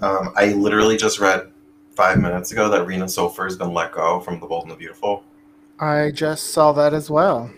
Um, 0.00 0.32
I 0.36 0.52
literally 0.54 0.96
just 0.96 1.20
read 1.20 1.50
five 1.94 2.20
minutes 2.20 2.52
ago 2.52 2.68
that 2.68 2.86
Rena 2.86 3.04
Sofer 3.04 3.44
has 3.44 3.56
been 3.56 3.72
let 3.72 3.92
go 3.92 4.20
from 4.20 4.40
The 4.40 4.46
Bold 4.46 4.64
and 4.64 4.72
the 4.72 4.76
Beautiful. 4.76 5.24
I 5.78 6.10
just 6.10 6.48
saw 6.52 6.72
that 6.72 6.94
as 6.94 7.10
well. 7.10 7.50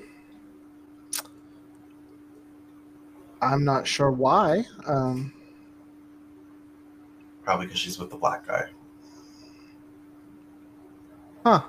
I'm 3.42 3.64
not 3.64 3.86
sure 3.86 4.10
why. 4.10 4.64
Um, 4.86 5.32
Probably 7.42 7.66
because 7.66 7.80
she's 7.80 7.98
with 7.98 8.10
the 8.10 8.16
black 8.16 8.46
guy. 8.46 8.64
huh. 11.44 11.60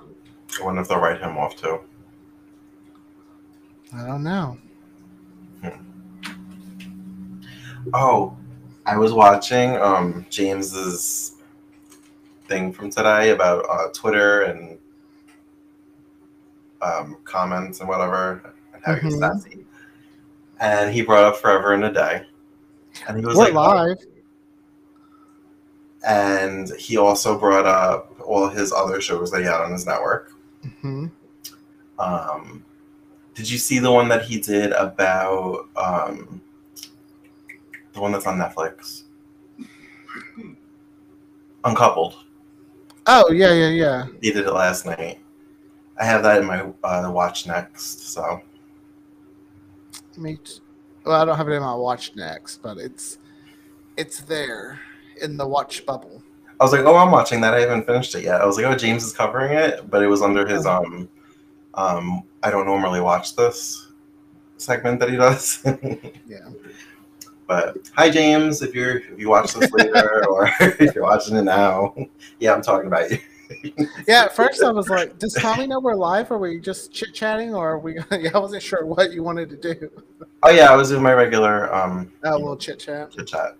I 0.60 0.64
wonder 0.64 0.82
if 0.82 0.88
they'll 0.88 1.00
write 1.00 1.20
him 1.20 1.38
off 1.38 1.58
too. 1.58 1.82
I 3.94 4.06
don't 4.06 4.24
know. 4.24 4.58
Oh, 7.94 8.38
I 8.86 8.98
was 8.98 9.14
watching 9.14 9.76
um, 9.78 10.26
James's 10.30 11.36
thing 12.48 12.72
from 12.72 12.90
today 12.92 13.32
about 13.32 13.66
uh, 13.70 13.88
Twitter 13.94 14.44
and 14.44 14.78
um, 16.82 17.18
comments 17.24 17.80
and 17.80 17.90
whatever, 17.90 18.54
and 18.74 18.84
having 18.86 19.10
Mhm. 19.12 19.20
sassy. 19.20 19.66
And 20.60 20.94
he 20.94 21.02
brought 21.02 21.24
up 21.24 21.38
Forever 21.38 21.74
in 21.74 21.84
a 21.84 21.92
Day, 21.92 22.26
and 23.08 23.18
he 23.20 23.26
was 23.26 23.38
We're 23.38 23.46
like, 23.46 23.54
oh, 23.56 23.86
live. 23.86 23.98
and 26.06 26.70
he 26.76 26.98
also 26.98 27.38
brought 27.40 27.66
up 27.66 28.16
all 28.24 28.48
his 28.50 28.72
other 28.72 29.02
shows 29.02 29.32
that 29.32 29.40
he 29.40 29.46
had 29.46 29.62
on 29.62 29.72
his 29.72 29.86
network. 29.88 30.32
hmm 30.82 31.08
Um, 31.98 32.64
did 33.34 33.50
you 33.50 33.58
see 33.58 33.80
the 33.80 33.92
one 33.92 34.08
that 34.10 34.26
he 34.26 34.40
did 34.40 34.72
about 34.74 35.68
um, 35.76 36.42
the 37.96 38.02
one 38.02 38.12
that's 38.12 38.28
on 38.28 38.38
Netflix? 38.38 39.04
Uncoupled. 41.64 42.26
Oh 43.08 43.32
yeah, 43.32 43.54
yeah, 43.54 43.70
yeah. 43.70 44.06
He 44.22 44.32
did 44.32 44.46
it 44.46 44.54
last 44.54 44.86
night. 44.86 45.20
I 45.98 46.06
have 46.06 46.22
that 46.24 46.42
in 46.42 46.46
my 46.46 46.62
uh, 46.84 47.10
watch 47.10 47.48
next. 47.48 48.14
So 48.14 48.42
Me. 50.18 50.38
T- 50.44 50.60
well, 51.06 51.22
I 51.22 51.26
don't 51.26 51.38
have 51.38 51.48
it 51.48 51.54
in 51.54 51.62
my 51.62 51.76
watch 51.76 52.16
next, 52.16 52.62
but 52.62 52.78
it's 52.78 53.18
it's 53.98 54.22
there 54.22 54.80
in 55.22 55.38
the 55.38 55.48
watch 55.48 55.86
bubble. 55.86 56.22
I 56.60 56.64
was 56.64 56.74
like, 56.74 56.82
"Oh, 56.82 56.96
I'm 56.96 57.12
watching 57.12 57.42
that. 57.42 57.54
I 57.54 57.62
haven't 57.62 57.86
finished 57.86 58.16
it 58.16 58.24
yet." 58.24 58.42
I 58.42 58.46
was 58.46 58.58
like, 58.58 58.66
"Oh, 58.66 58.76
James 58.76 59.04
is 59.04 59.14
covering 59.14 59.58
it," 59.58 59.90
but 59.90 60.04
it 60.04 60.08
was 60.08 60.22
under 60.22 60.46
his 60.48 60.66
um, 60.66 61.10
um. 61.74 62.24
I 62.44 62.52
don't 62.52 62.66
normally 62.66 63.02
watch 63.02 63.36
this 63.36 63.88
segment 64.58 65.00
that 65.00 65.10
he 65.10 65.16
does. 65.16 65.64
Yeah. 66.28 66.50
But 67.48 67.92
hi, 67.96 68.10
James. 68.10 68.62
If 68.62 68.74
you're 68.74 68.98
if 68.98 69.20
you 69.20 69.30
watch 69.30 69.54
this 69.54 69.72
later 69.72 70.26
or 70.30 70.50
if 70.60 70.96
you're 70.96 71.04
watching 71.04 71.36
it 71.36 71.44
now, 71.44 71.96
yeah, 72.40 72.54
I'm 72.54 72.62
talking 72.62 72.88
about 72.88 73.12
you. 73.12 73.20
Yeah. 74.08 74.24
At 74.24 74.36
first, 74.36 74.64
I 74.64 74.72
was 74.72 74.90
like, 74.90 75.20
"Does 75.20 75.34
Tommy 75.34 75.68
know 75.68 75.80
we're 75.80 75.94
live? 75.94 76.32
Or 76.32 76.36
are 76.36 76.40
we 76.40 76.60
just 76.60 76.92
chit 76.92 77.14
chatting? 77.14 77.54
Or 77.54 77.74
are 77.74 77.80
we?" 77.80 78.00
yeah, 78.12 78.32
I 78.34 78.40
wasn't 78.40 78.64
sure 78.64 78.86
what 78.86 79.12
you 79.12 79.22
wanted 79.22 79.50
to 79.50 79.58
do. 79.58 79.92
Oh 80.42 80.50
yeah, 80.50 80.72
I 80.72 80.76
was 80.76 80.90
doing 80.90 81.04
my 81.04 81.14
regular 81.14 81.74
um 81.74 82.12
A 82.24 82.32
little 82.32 82.58
chit 82.58 82.80
chat. 82.80 83.12
chit 83.12 83.28
chat. 83.28 83.56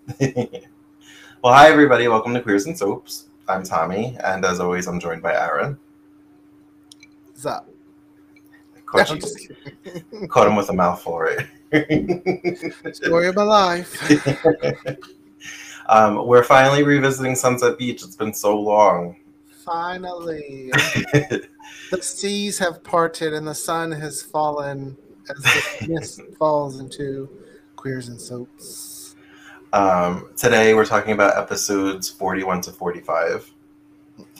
well, 1.42 1.52
hi 1.54 1.68
everybody. 1.70 2.08
Welcome 2.08 2.34
to 2.34 2.40
Queers 2.40 2.66
and 2.66 2.76
Soaps. 2.76 3.28
I'm 3.48 3.62
Tommy, 3.62 4.16
and 4.24 4.44
as 4.44 4.58
always, 4.58 4.88
I'm 4.88 4.98
joined 4.98 5.22
by 5.22 5.34
Aaron. 5.34 5.78
What's 7.26 7.46
up? 7.46 7.68
Caught, 8.86 9.20
just 9.20 9.50
caught 10.28 10.46
him 10.46 10.56
with 10.56 10.70
a 10.70 10.72
mouthful, 10.72 11.18
right? 11.18 11.46
Story 12.92 13.28
of 13.28 13.34
my 13.34 13.42
life. 13.42 14.10
um, 15.88 16.26
we're 16.26 16.44
finally 16.44 16.82
revisiting 16.82 17.34
Sunset 17.34 17.76
Beach. 17.78 18.02
It's 18.02 18.16
been 18.16 18.32
so 18.32 18.58
long. 18.58 19.16
Finally, 19.64 20.70
the 20.72 21.48
seas 22.00 22.58
have 22.58 22.84
parted 22.84 23.34
and 23.34 23.46
the 23.46 23.54
sun 23.54 23.90
has 23.90 24.22
fallen 24.22 24.96
as 25.28 25.42
the 25.80 25.88
mist 25.88 26.20
falls 26.38 26.78
into 26.78 27.28
queers 27.74 28.08
and 28.08 28.20
soaps. 28.20 29.16
um, 29.72 30.30
today, 30.36 30.72
we're 30.74 30.86
talking 30.86 31.12
about 31.12 31.36
episodes 31.36 32.08
41 32.08 32.60
to 32.62 32.72
45. 32.72 33.52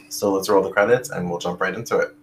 So 0.08 0.32
let's 0.32 0.48
roll 0.48 0.62
the 0.62 0.70
credits 0.70 1.10
and 1.10 1.28
we'll 1.28 1.40
jump 1.40 1.60
right 1.60 1.74
into 1.74 1.98
it. 1.98 2.16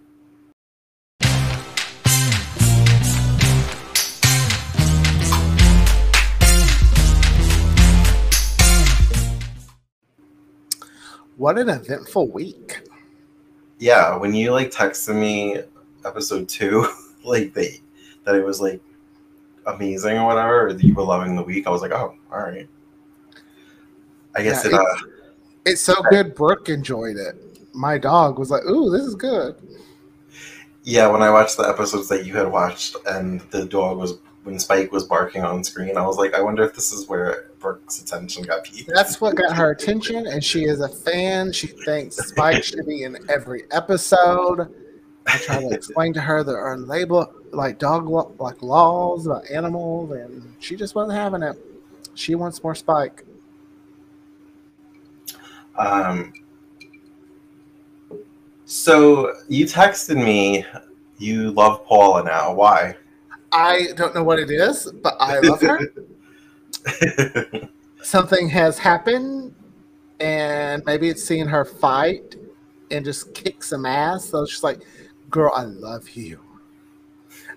What 11.44 11.60
an 11.60 11.68
eventful 11.68 12.32
week! 12.32 12.88
Yeah, 13.78 14.16
when 14.16 14.34
you 14.34 14.54
like 14.54 14.72
texted 14.72 15.14
me 15.20 15.58
episode 16.06 16.48
two, 16.48 16.88
like 17.26 17.54
they 17.54 17.82
that 18.24 18.36
it 18.36 18.46
was 18.46 18.62
like 18.62 18.80
amazing 19.68 20.20
or 20.20 20.28
whatever, 20.28 20.68
or 20.68 20.74
that 20.74 20.82
you 20.82 20.94
were 20.94 21.04
loving 21.04 21.36
the 21.36 21.44
week, 21.44 21.68
I 21.68 21.70
was 21.70 21.82
like, 21.82 21.92
oh, 21.92 22.16
all 22.32 22.40
right. 22.40 22.70
I 24.34 24.42
guess 24.42 24.64
Yeah, 24.64 24.72
it. 24.72 24.74
Uh, 24.76 24.96
It's 25.66 25.82
so 25.82 25.96
good. 26.10 26.34
Brooke 26.34 26.70
enjoyed 26.70 27.18
it. 27.18 27.36
My 27.74 27.98
dog 27.98 28.40
was 28.40 28.50
like, 28.50 28.64
"Ooh, 28.64 28.90
this 28.90 29.02
is 29.02 29.16
good." 29.16 29.56
yeah, 30.86 31.08
when 31.08 31.22
I 31.22 31.30
watched 31.30 31.58
the 31.58 31.68
episodes 31.68 32.08
that 32.08 32.26
you 32.26 32.38
had 32.38 32.50
watched, 32.50 32.96
and 33.06 33.42
the 33.52 33.66
dog 33.66 33.98
was 33.98 34.14
when 34.44 34.60
Spike 34.60 34.92
was 34.92 35.06
barking 35.06 35.44
on 35.44 35.64
screen, 35.64 35.98
I 35.98 36.06
was 36.06 36.18
like, 36.18 36.34
I 36.34 36.42
wonder 36.42 36.64
if 36.64 36.76
this 36.76 36.92
is 36.92 37.08
where 37.08 37.52
Brooke's 37.60 38.02
attention 38.02 38.44
got 38.44 38.64
peaked. 38.64 38.90
That's 38.94 39.22
what 39.22 39.36
got 39.36 39.56
her 39.56 39.72
attention, 39.72 40.28
and 40.28 40.44
she 40.44 40.66
is 40.66 40.82
a 40.82 40.90
fan. 40.90 41.54
She 41.54 41.68
thinks 41.68 42.18
Spike 42.18 42.64
should 42.64 42.86
be 42.86 43.04
in 43.04 43.18
every 43.30 43.64
episode. 43.72 44.74
I 45.26 45.38
try 45.38 45.62
to 45.62 45.70
explain 45.70 46.14
to 46.14 46.22
her 46.22 46.44
there 46.44 46.60
are 46.60 46.78
label 46.78 47.34
like 47.52 47.80
dog 47.80 48.10
like 48.40 48.62
laws 48.62 49.26
about 49.26 49.50
animals, 49.50 50.12
and 50.12 50.54
she 50.60 50.76
just 50.76 50.96
wasn't 50.96 51.18
having 51.18 51.42
it. 51.42 51.58
She 52.14 52.36
wants 52.36 52.62
more 52.64 52.76
Spike. 52.76 53.26
Um, 55.78 56.34
so 58.66 59.34
you 59.48 59.66
texted 59.66 60.18
me, 60.18 60.66
you 61.18 61.52
love 61.52 61.86
Paula 61.86 62.24
now. 62.24 62.54
Why? 62.54 62.98
I 63.54 63.90
don't 63.96 64.16
know 64.16 64.24
what 64.24 64.40
it 64.40 64.50
is, 64.50 64.92
but 64.92 65.16
I 65.20 65.40
love 65.40 65.62
her. 65.62 65.80
Something 68.02 68.50
has 68.50 68.80
happened, 68.80 69.54
and 70.20 70.84
maybe 70.86 71.08
it's 71.08 71.24
seeing 71.24 71.48
her 71.48 71.64
fight 71.64 72.36
and 72.92 73.06
just 73.06 73.34
kick 73.34 73.64
some 73.64 73.86
ass. 73.86 74.26
So 74.26 74.46
she's 74.46 74.64
like, 74.64 74.82
"Girl, 75.30 75.54
I 75.56 75.64
love 75.64 76.10
you." 76.10 76.40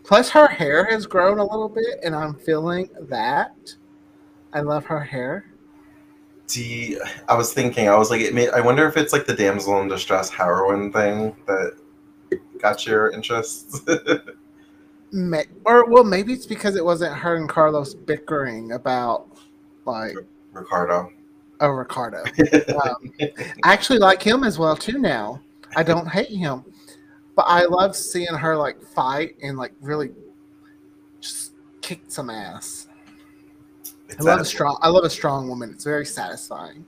Plus, 0.04 0.30
her 0.30 0.46
hair 0.46 0.84
has 0.84 1.06
grown 1.06 1.38
a 1.38 1.44
little 1.44 1.68
bit, 1.68 1.98
and 2.04 2.14
I'm 2.14 2.34
feeling 2.34 2.88
that. 3.08 3.74
I 4.52 4.60
love 4.60 4.84
her 4.86 5.00
hair. 5.00 5.46
Do 6.46 7.00
I 7.28 7.34
was 7.34 7.52
thinking, 7.52 7.88
I 7.88 7.96
was 7.96 8.10
like, 8.10 8.20
it 8.20 8.32
may, 8.32 8.48
I 8.50 8.60
wonder 8.60 8.86
if 8.86 8.96
it's 8.96 9.12
like 9.12 9.26
the 9.26 9.34
damsel 9.34 9.80
in 9.80 9.88
distress 9.88 10.30
heroine 10.30 10.92
thing 10.92 11.34
that 11.46 11.76
got 12.60 12.86
your 12.86 13.10
interest. 13.10 13.88
May- 15.12 15.46
or 15.64 15.88
well, 15.90 16.04
maybe 16.04 16.32
it's 16.32 16.46
because 16.46 16.76
it 16.76 16.84
wasn't 16.84 17.14
her 17.14 17.36
and 17.36 17.48
Carlos 17.48 17.94
bickering 17.94 18.72
about 18.72 19.28
like 19.84 20.16
Ricardo. 20.52 21.12
Oh, 21.60 21.68
Ricardo. 21.68 22.22
Um, 22.84 23.12
I 23.64 23.72
actually 23.72 23.98
like 23.98 24.22
him 24.22 24.44
as 24.44 24.58
well 24.58 24.76
too 24.76 24.98
now. 24.98 25.40
I 25.74 25.82
don't 25.82 26.06
hate 26.06 26.28
him, 26.28 26.64
but 27.34 27.42
I 27.42 27.64
love 27.64 27.96
seeing 27.96 28.34
her 28.34 28.56
like 28.56 28.80
fight 28.82 29.36
and 29.42 29.56
like 29.56 29.72
really 29.80 30.10
just 31.20 31.52
kick 31.80 32.00
some 32.08 32.28
ass. 32.30 32.88
I 34.18 34.22
love 34.22 34.40
a 34.40 34.44
strong. 34.44 34.78
I 34.82 34.88
love 34.88 35.04
a 35.04 35.10
strong 35.10 35.48
woman. 35.48 35.70
It's 35.70 35.84
very 35.84 36.06
satisfying. 36.06 36.84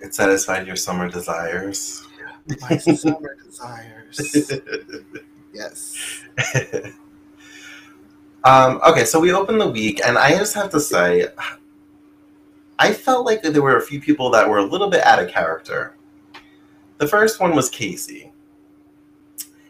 it 0.00 0.14
satisfied 0.14 0.66
your 0.66 0.76
summer 0.76 1.08
desires. 1.08 2.06
My 2.60 2.76
summer 2.76 3.36
desires. 3.44 4.52
Yes. 5.52 6.22
um, 8.44 8.80
okay, 8.86 9.04
so 9.04 9.20
we 9.20 9.32
opened 9.32 9.60
the 9.60 9.68
week, 9.70 10.00
and 10.04 10.16
I 10.16 10.36
just 10.36 10.54
have 10.54 10.70
to 10.70 10.80
say, 10.80 11.28
I 12.78 12.92
felt 12.92 13.26
like 13.26 13.42
there 13.42 13.62
were 13.62 13.76
a 13.76 13.82
few 13.82 14.00
people 14.00 14.30
that 14.30 14.48
were 14.48 14.58
a 14.58 14.64
little 14.64 14.88
bit 14.88 15.04
out 15.04 15.22
of 15.22 15.28
character. 15.30 15.94
The 16.98 17.06
first 17.06 17.40
one 17.40 17.54
was 17.54 17.68
Casey. 17.68 18.32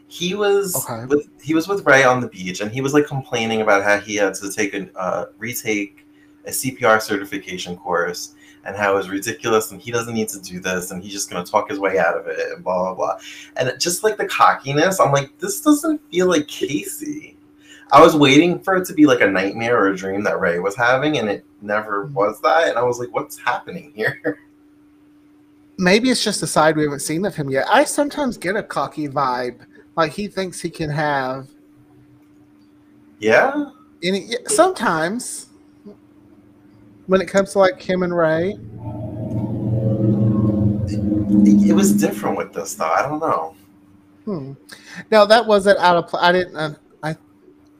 He 0.08 0.34
was 0.34 0.74
Okay. 0.76 1.04
with 1.06 1.28
he 1.40 1.54
was 1.54 1.68
with 1.68 1.86
Ray 1.86 2.02
on 2.04 2.20
the 2.20 2.26
beach, 2.28 2.60
and 2.60 2.70
he 2.72 2.80
was 2.80 2.94
like 2.94 3.06
complaining 3.06 3.60
about 3.60 3.84
how 3.84 3.98
he 3.98 4.16
had 4.16 4.34
to 4.34 4.50
take 4.50 4.74
a 4.74 4.88
uh, 4.98 5.26
retake 5.38 6.04
a 6.46 6.50
CPR 6.50 7.00
certification 7.00 7.76
course, 7.76 8.34
and 8.64 8.74
how 8.76 8.92
it 8.92 8.96
was 8.96 9.08
ridiculous, 9.08 9.70
and 9.70 9.80
he 9.80 9.90
doesn't 9.92 10.14
need 10.14 10.28
to 10.30 10.40
do 10.40 10.58
this, 10.58 10.90
and 10.90 11.02
he's 11.02 11.12
just 11.12 11.30
gonna 11.30 11.44
talk 11.44 11.70
his 11.70 11.78
way 11.78 11.98
out 11.98 12.16
of 12.16 12.26
it, 12.26 12.38
and 12.52 12.64
blah 12.64 12.82
blah 12.82 12.94
blah. 12.94 13.18
And 13.56 13.72
just 13.78 14.02
like 14.02 14.16
the 14.16 14.26
cockiness, 14.26 14.98
I'm 15.00 15.12
like, 15.12 15.36
this 15.38 15.60
doesn't 15.60 16.00
feel 16.10 16.26
like 16.28 16.48
Casey. 16.48 17.36
I 17.92 18.00
was 18.00 18.14
waiting 18.16 18.60
for 18.60 18.76
it 18.76 18.86
to 18.86 18.94
be 18.94 19.06
like 19.06 19.20
a 19.20 19.26
nightmare 19.26 19.76
or 19.78 19.88
a 19.88 19.96
dream 19.96 20.22
that 20.24 20.38
Ray 20.40 20.58
was 20.60 20.76
having, 20.76 21.18
and 21.18 21.28
it 21.28 21.44
never 21.60 22.06
was 22.06 22.40
that. 22.42 22.68
And 22.68 22.78
I 22.78 22.82
was 22.82 22.98
like, 22.98 23.12
what's 23.12 23.38
happening 23.38 23.92
here? 23.94 24.38
maybe 25.78 26.10
it's 26.10 26.22
just 26.22 26.42
a 26.42 26.46
side 26.46 26.76
we 26.76 26.82
haven't 26.82 27.00
seen 27.00 27.24
of 27.24 27.34
him 27.34 27.48
yet. 27.50 27.66
I 27.70 27.84
sometimes 27.84 28.36
get 28.36 28.54
a 28.54 28.62
cocky 28.62 29.08
vibe, 29.08 29.60
like 29.96 30.12
he 30.12 30.28
thinks 30.28 30.60
he 30.60 30.70
can 30.70 30.90
have 30.90 31.48
Yeah. 33.18 33.70
any. 34.02 34.30
Sometimes, 34.46 35.46
when 37.06 37.20
it 37.20 37.26
comes 37.26 37.52
to 37.52 37.58
like 37.58 37.80
him 37.82 38.02
and 38.02 38.14
Ray, 38.16 38.56
It, 40.92 41.70
it 41.70 41.72
was 41.72 41.92
different 41.92 42.36
with 42.36 42.52
this 42.52 42.74
though. 42.74 42.84
I 42.90 43.02
don't 43.02 43.20
know. 43.20 43.54
hmm. 44.24 44.52
Now 45.10 45.24
that 45.24 45.46
wasn't 45.46 45.78
out 45.78 45.96
of. 45.96 46.08
pl- 46.08 46.18
I 46.20 46.32
didn't. 46.32 46.56
Uh. 46.56 46.74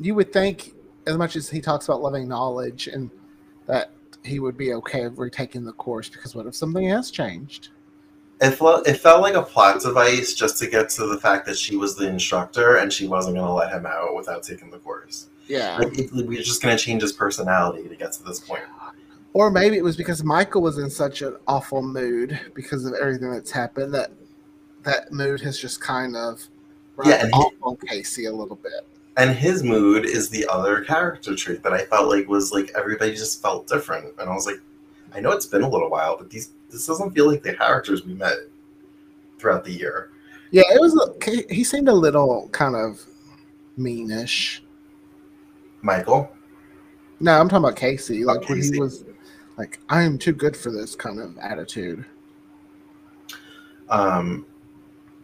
You 0.00 0.14
would 0.14 0.32
think, 0.32 0.74
as 1.06 1.16
much 1.16 1.36
as 1.36 1.48
he 1.48 1.60
talks 1.60 1.86
about 1.86 2.02
loving 2.02 2.26
knowledge, 2.26 2.88
and 2.88 3.10
that 3.66 3.90
he 4.24 4.40
would 4.40 4.56
be 4.56 4.74
okay 4.74 5.04
with 5.06 5.18
retaking 5.18 5.64
the 5.64 5.72
course 5.72 6.08
because 6.08 6.34
what 6.34 6.46
if 6.46 6.54
something 6.54 6.88
has 6.88 7.10
changed? 7.10 7.68
It 8.40 8.52
felt 8.52 8.86
it 8.88 8.94
felt 8.94 9.20
like 9.20 9.34
a 9.34 9.42
plot 9.42 9.80
device 9.80 10.34
just 10.34 10.58
to 10.58 10.66
get 10.66 10.88
to 10.90 11.06
the 11.06 11.18
fact 11.18 11.46
that 11.46 11.58
she 11.58 11.76
was 11.76 11.94
the 11.94 12.08
instructor 12.08 12.76
and 12.76 12.92
she 12.92 13.06
wasn't 13.06 13.36
going 13.36 13.46
to 13.46 13.52
let 13.52 13.70
him 13.70 13.84
out 13.86 14.16
without 14.16 14.42
taking 14.42 14.70
the 14.70 14.78
course. 14.78 15.28
Yeah. 15.46 15.76
Like 15.78 15.98
it, 15.98 16.12
we're 16.12 16.42
just 16.42 16.62
going 16.62 16.76
to 16.76 16.82
change 16.82 17.02
his 17.02 17.12
personality 17.12 17.86
to 17.88 17.96
get 17.96 18.12
to 18.12 18.22
this 18.22 18.40
point. 18.40 18.62
Or 19.32 19.50
maybe 19.50 19.76
it 19.76 19.84
was 19.84 19.96
because 19.96 20.24
Michael 20.24 20.62
was 20.62 20.78
in 20.78 20.90
such 20.90 21.22
an 21.22 21.36
awful 21.46 21.82
mood 21.82 22.38
because 22.54 22.84
of 22.84 22.94
everything 22.94 23.30
that's 23.30 23.50
happened 23.50 23.92
that 23.94 24.10
that 24.82 25.12
mood 25.12 25.40
has 25.42 25.58
just 25.58 25.80
kind 25.80 26.16
of 26.16 26.48
Yeah, 27.04 27.22
and 27.22 27.34
he- 27.34 27.40
off 27.40 27.52
on 27.62 27.76
Casey 27.76 28.24
a 28.24 28.32
little 28.32 28.56
bit. 28.56 28.86
And 29.16 29.30
his 29.36 29.62
mood 29.62 30.04
is 30.06 30.28
the 30.30 30.46
other 30.48 30.82
character 30.84 31.34
trait 31.34 31.62
that 31.64 31.72
I 31.72 31.84
felt 31.84 32.08
like 32.08 32.28
was 32.28 32.52
like 32.52 32.70
everybody 32.76 33.12
just 33.12 33.42
felt 33.42 33.66
different, 33.66 34.14
and 34.18 34.30
I 34.30 34.32
was 34.34 34.46
like, 34.46 34.60
I 35.12 35.20
know 35.20 35.32
it's 35.32 35.46
been 35.46 35.62
a 35.62 35.68
little 35.68 35.90
while, 35.90 36.16
but 36.16 36.30
these 36.30 36.50
this 36.70 36.86
doesn't 36.86 37.10
feel 37.12 37.26
like 37.26 37.42
the 37.42 37.54
characters 37.54 38.04
we 38.06 38.14
met 38.14 38.34
throughout 39.38 39.64
the 39.64 39.72
year. 39.72 40.10
Yeah, 40.52 40.62
it 40.72 40.80
was. 40.80 40.94
a- 40.96 41.52
He 41.54 41.64
seemed 41.64 41.88
a 41.88 41.92
little 41.94 42.48
kind 42.52 42.76
of 42.76 43.00
meanish. 43.78 44.60
Michael, 45.82 46.30
No, 47.18 47.38
I'm 47.40 47.48
talking 47.48 47.64
about 47.64 47.76
Casey. 47.76 48.24
Like 48.24 48.48
when 48.48 48.62
he 48.62 48.78
was 48.78 49.04
like, 49.58 49.80
"I 49.88 50.02
am 50.02 50.18
too 50.18 50.32
good 50.32 50.56
for 50.56 50.70
this" 50.70 50.94
kind 50.94 51.18
of 51.20 51.36
attitude. 51.38 52.04
um, 53.88 54.46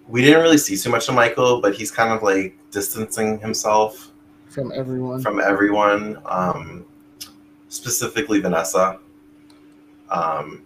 we 0.09 0.23
didn't 0.23 0.43
really 0.43 0.59
see 0.59 0.77
too 0.77 0.91
much 0.91 1.09
of 1.09 1.15
Michael, 1.15 1.61
but 1.61 1.75
he's 1.75 1.91
kind 1.91 2.13
of 2.13 2.23
like 2.23 2.57
distancing 2.71 3.39
himself 3.41 4.13
from 4.49 4.73
everyone. 4.75 5.21
from 5.23 5.41
everyone, 5.41 6.19
um, 6.27 6.85
specifically 7.69 8.41
Vanessa. 8.41 8.99
Um, 10.11 10.63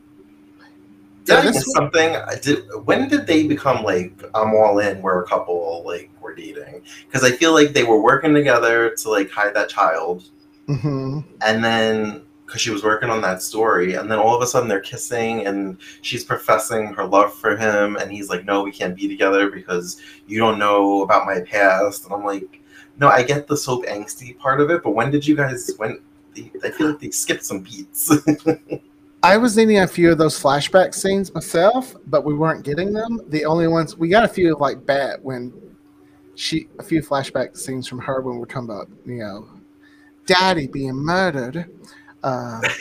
did 1.25 1.35
Yeah, 1.35 1.39
I 1.39 1.43
this 1.43 1.57
miss 1.57 1.73
something? 1.73 2.17
I 2.17 2.35
did. 2.37 2.65
When 2.85 3.09
did 3.09 3.27
they 3.27 3.47
become 3.47 3.83
like 3.85 4.13
I'm 4.35 4.55
all 4.55 4.79
in? 4.79 5.01
We're 5.03 5.23
a 5.23 5.27
couple. 5.27 5.83
Like 5.87 6.11
we're 6.21 6.35
dating 6.35 6.83
because 7.07 7.25
I 7.25 7.31
feel 7.33 7.53
like 7.55 7.73
they 7.73 7.85
were 7.85 8.01
working 8.03 8.35
together 8.35 8.95
to 8.95 9.11
like 9.11 9.31
hide 9.31 9.55
that 9.55 9.69
child, 9.69 10.25
hmm 10.67 11.21
and 11.43 11.65
then 11.65 12.23
because 12.50 12.61
she 12.61 12.70
was 12.70 12.82
working 12.82 13.11
on 13.11 13.20
that 13.20 13.41
story, 13.41 13.94
and 13.94 14.11
then 14.11 14.19
all 14.19 14.35
of 14.35 14.43
a 14.43 14.47
sudden 14.47 14.69
they're 14.69 14.81
kissing, 14.81 15.47
and 15.47 15.76
she's 16.02 16.25
professing 16.25 16.93
her 16.94 17.06
love 17.06 17.32
for 17.32 17.56
him, 17.56 17.94
and 17.94 18.11
he's 18.11 18.29
like, 18.29 18.44
"No, 18.44 18.64
we 18.64 18.73
can't 18.73 18.97
be 18.97 19.06
together 19.06 19.50
because 19.50 19.99
you 20.26 20.41
don't 20.41 20.58
know 20.58 21.02
about 21.02 21.26
my 21.26 21.43
past," 21.43 22.05
and 22.05 22.12
I'm 22.12 22.25
like, 22.25 22.61
"No, 22.99 23.08
I 23.08 23.23
get 23.23 23.47
the 23.47 23.56
soap 23.56 23.87
angsty 23.87 24.37
part 24.37 24.61
of 24.61 24.69
it, 24.69 24.82
but 24.82 24.91
when 24.91 25.12
did 25.12 25.25
you 25.25 25.37
guys? 25.37 25.70
When 25.76 26.00
I 26.64 26.70
feel 26.70 26.88
like 26.88 26.99
they 26.99 27.12
skipped 27.12 27.44
some 27.44 27.61
beats." 27.61 28.12
I 29.23 29.37
was 29.37 29.56
needing 29.56 29.79
a 29.79 29.87
few 29.87 30.11
of 30.11 30.19
those 30.19 30.43
flashback 30.43 30.93
scenes 30.93 31.32
myself, 31.32 31.94
but 32.06 32.25
we 32.25 32.35
weren't 32.35 32.64
getting 32.64 32.93
them. 32.93 33.20
The 33.29 33.44
only 33.44 33.69
ones 33.69 33.96
we 33.96 34.08
got 34.08 34.25
a 34.25 34.29
few 34.29 34.55
of 34.55 34.61
like 34.61 34.85
Bat 34.85 35.23
when 35.23 35.53
she 36.35 36.69
a 36.81 36.82
few 36.82 37.00
flashback 37.00 37.56
scenes 37.56 37.87
from 37.87 38.00
her 38.00 38.23
when 38.23 38.38
we're 38.38 38.46
talking 38.46 38.70
about 38.70 38.88
you 39.06 39.19
know 39.19 39.49
daddy 40.26 40.67
being 40.67 40.94
murdered. 40.94 41.70
Uh, 42.22 42.61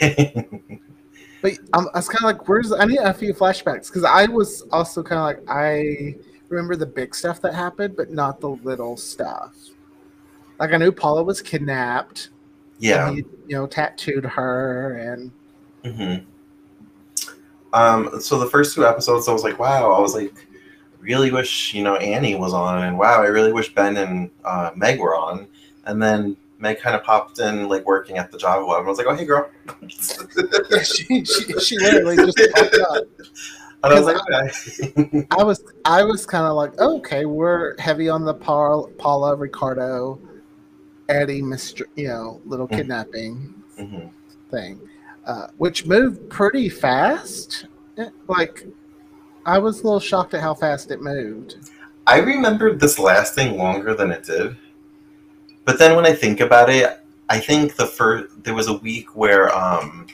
but 1.42 1.52
I'm, 1.72 1.88
I 1.94 1.98
was 1.98 2.08
kind 2.08 2.18
of 2.18 2.22
like, 2.38 2.48
where's 2.48 2.72
I 2.72 2.84
need 2.84 2.98
a 2.98 3.14
few 3.14 3.32
flashbacks 3.34 3.88
because 3.88 4.04
I 4.04 4.26
was 4.26 4.62
also 4.72 5.02
kind 5.02 5.18
of 5.18 5.24
like 5.24 5.50
I 5.50 6.16
remember 6.48 6.76
the 6.76 6.86
big 6.86 7.14
stuff 7.14 7.40
that 7.42 7.54
happened, 7.54 7.96
but 7.96 8.10
not 8.10 8.40
the 8.40 8.50
little 8.50 8.96
stuff. 8.96 9.54
Like 10.58 10.72
I 10.72 10.76
knew 10.76 10.92
Paula 10.92 11.22
was 11.22 11.40
kidnapped. 11.40 12.28
yeah. 12.78 13.10
he, 13.10 13.18
you 13.46 13.56
know, 13.56 13.66
tattooed 13.66 14.24
her 14.24 14.96
and. 14.96 15.32
hmm 15.84 16.24
Um, 17.72 18.20
so 18.20 18.38
the 18.38 18.46
first 18.46 18.74
two 18.74 18.86
episodes, 18.86 19.28
I 19.28 19.32
was 19.32 19.44
like, 19.44 19.58
wow, 19.58 19.92
I 19.92 20.00
was 20.00 20.14
like, 20.14 20.34
really 20.98 21.30
wish, 21.30 21.72
you 21.72 21.82
know, 21.82 21.96
Annie 21.96 22.34
was 22.34 22.52
on, 22.52 22.82
and 22.82 22.98
wow, 22.98 23.22
I 23.22 23.26
really 23.26 23.52
wish 23.52 23.74
Ben 23.74 23.96
and 23.96 24.30
uh, 24.44 24.70
Meg 24.76 25.00
were 25.00 25.16
on. 25.16 25.46
And 25.86 26.02
then 26.02 26.36
Meg 26.60 26.78
kind 26.78 26.94
of 26.94 27.02
popped 27.02 27.38
in, 27.40 27.68
like, 27.68 27.86
working 27.86 28.18
at 28.18 28.30
the 28.30 28.38
Java 28.38 28.64
Web, 28.64 28.78
and 28.80 28.86
I 28.86 28.90
was 28.90 28.98
like, 28.98 29.06
oh, 29.08 29.14
hey, 29.14 29.24
girl. 29.24 29.48
Yeah, 30.70 30.82
she, 30.82 31.24
she, 31.24 31.52
she 31.58 31.78
literally 31.78 32.16
just 32.16 32.38
popped 32.54 32.74
up. 32.90 33.04
And 33.82 33.94
I 33.94 33.98
was 33.98 34.04
like, 34.04 34.96
okay. 34.98 35.26
I 35.30 35.42
was 35.42 35.64
I 35.86 36.02
was 36.04 36.26
kind 36.26 36.44
of 36.44 36.52
like, 36.54 36.72
oh, 36.80 36.98
okay, 36.98 37.24
we're 37.24 37.78
heavy 37.78 38.10
on 38.10 38.26
the 38.26 38.34
Paul, 38.34 38.90
Paula 38.98 39.34
Ricardo, 39.34 40.20
Eddie, 41.08 41.40
Mister, 41.40 41.86
you 41.96 42.08
know, 42.08 42.42
little 42.44 42.68
Mhm. 42.68 42.76
kidnapping 42.76 43.54
Mhm. 43.78 44.10
thing, 44.50 44.80
uh, 45.24 45.46
which 45.56 45.86
moved 45.86 46.28
pretty 46.28 46.68
fast. 46.68 47.64
Eh, 47.96 48.10
Like, 48.28 48.66
I 49.46 49.58
was 49.58 49.80
a 49.80 49.84
little 49.84 49.98
shocked 49.98 50.34
at 50.34 50.42
how 50.42 50.52
fast 50.52 50.90
it 50.90 51.00
moved. 51.00 51.56
I 52.06 52.18
remembered 52.18 52.80
this 52.80 52.98
lasting 52.98 53.56
longer 53.56 53.94
than 53.94 54.10
it 54.10 54.24
did. 54.24 54.58
But 55.64 55.78
then 55.78 55.94
when 55.96 56.06
I 56.06 56.12
think 56.12 56.40
about 56.40 56.70
it, 56.70 57.00
I 57.28 57.38
think 57.38 57.76
the 57.76 57.86
first 57.86 58.42
there 58.42 58.54
was 58.54 58.66
a 58.68 58.74
week 58.74 59.14
where 59.16 59.54
um, 59.56 60.06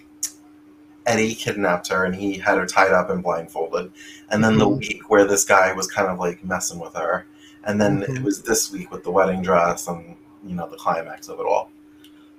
Eddie 1.06 1.34
kidnapped 1.34 1.88
her 1.88 2.04
and 2.04 2.14
he 2.14 2.34
had 2.34 2.58
her 2.58 2.66
tied 2.66 2.92
up 2.92 3.10
and 3.10 3.22
blindfolded, 3.22 3.92
and 4.30 4.42
then 4.44 4.58
the 4.58 4.66
Mhm. 4.66 4.78
week 4.78 5.08
where 5.10 5.24
this 5.24 5.44
guy 5.44 5.72
was 5.72 5.86
kind 5.86 6.08
of 6.08 6.18
like 6.18 6.44
messing 6.44 6.78
with 6.78 6.94
her, 6.94 7.26
and 7.64 7.80
then 7.80 8.02
Mhm. 8.02 8.16
it 8.16 8.22
was 8.22 8.42
this 8.42 8.70
week 8.72 8.90
with 8.90 9.04
the 9.04 9.10
wedding 9.10 9.40
dress 9.42 9.86
and 9.88 10.16
you 10.44 10.54
know 10.54 10.68
the 10.68 10.76
climax 10.76 11.28
of 11.28 11.38
it 11.40 11.46
all. 11.46 11.70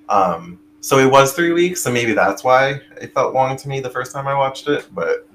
Um, 0.09 0.59
so 0.81 0.99
it 0.99 1.09
was 1.09 1.33
three 1.33 1.51
weeks, 1.53 1.81
so 1.81 1.91
maybe 1.91 2.13
that's 2.13 2.43
why 2.43 2.81
it 3.01 3.13
felt 3.13 3.33
long 3.33 3.57
to 3.57 3.67
me 3.67 3.79
the 3.79 3.89
first 3.89 4.11
time 4.11 4.27
I 4.27 4.33
watched 4.33 4.67
it. 4.67 4.85
But 4.93 5.27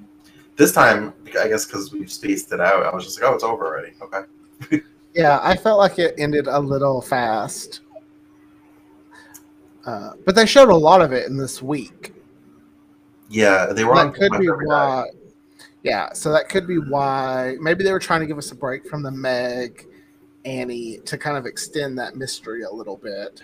this 0.55 0.71
time, 0.71 1.13
I 1.39 1.47
guess 1.47 1.65
because 1.65 1.91
we've 1.91 2.11
spaced 2.11 2.51
it 2.53 2.59
out, 2.59 2.85
I 2.85 2.95
was 2.95 3.03
just 3.03 3.21
like, 3.21 3.29
oh, 3.29 3.33
it's 3.35 3.43
over 3.43 3.65
already. 3.65 3.93
Okay. 4.01 4.81
Yeah, 5.13 5.39
I 5.41 5.55
felt 5.55 5.77
like 5.77 5.99
it 5.99 6.15
ended 6.17 6.47
a 6.47 6.59
little 6.59 7.01
fast. 7.01 7.81
Uh, 9.85 10.11
but 10.25 10.35
they 10.35 10.45
showed 10.45 10.69
a 10.69 10.75
lot 10.75 11.01
of 11.01 11.11
it 11.11 11.27
in 11.27 11.37
this 11.37 11.61
week. 11.61 12.13
Yeah, 13.29 13.67
they 13.73 13.83
were 13.83 13.95
on 13.95 14.11
that 14.11 14.15
could 14.15 14.31
be 14.39 14.47
day. 14.47 14.53
why. 14.63 15.05
Yeah, 15.83 16.13
so 16.13 16.31
that 16.31 16.49
could 16.49 16.67
be 16.67 16.77
why. 16.77 17.55
Maybe 17.59 17.83
they 17.83 17.91
were 17.91 17.99
trying 17.99 18.21
to 18.21 18.27
give 18.27 18.37
us 18.37 18.51
a 18.51 18.55
break 18.55 18.87
from 18.87 19.03
the 19.03 19.11
Meg, 19.11 19.85
Annie, 20.45 20.99
to 21.05 21.17
kind 21.17 21.37
of 21.37 21.45
extend 21.45 21.97
that 21.99 22.15
mystery 22.15 22.63
a 22.63 22.71
little 22.71 22.97
bit. 22.97 23.41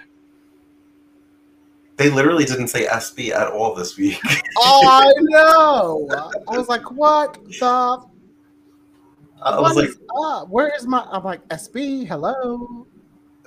They 1.98 2.10
literally 2.10 2.46
didn't 2.46 2.70
say 2.70 2.86
SB 2.86 3.32
at 3.32 3.48
all 3.48 3.76
this 3.76 3.98
week. 3.98 4.22
Oh, 4.58 4.88
I 4.88 5.12
know. 5.20 6.08
I 6.48 6.58
was 6.58 6.70
like, 6.70 6.90
what 6.92 7.38
the? 7.60 8.10
I 9.42 9.60
was 9.60 9.76
like? 9.76 10.50
Where 10.50 10.76
is 10.76 10.86
my? 10.86 11.08
I'm 11.12 11.24
like, 11.24 11.48
SB, 11.50 12.08
hello. 12.08 12.88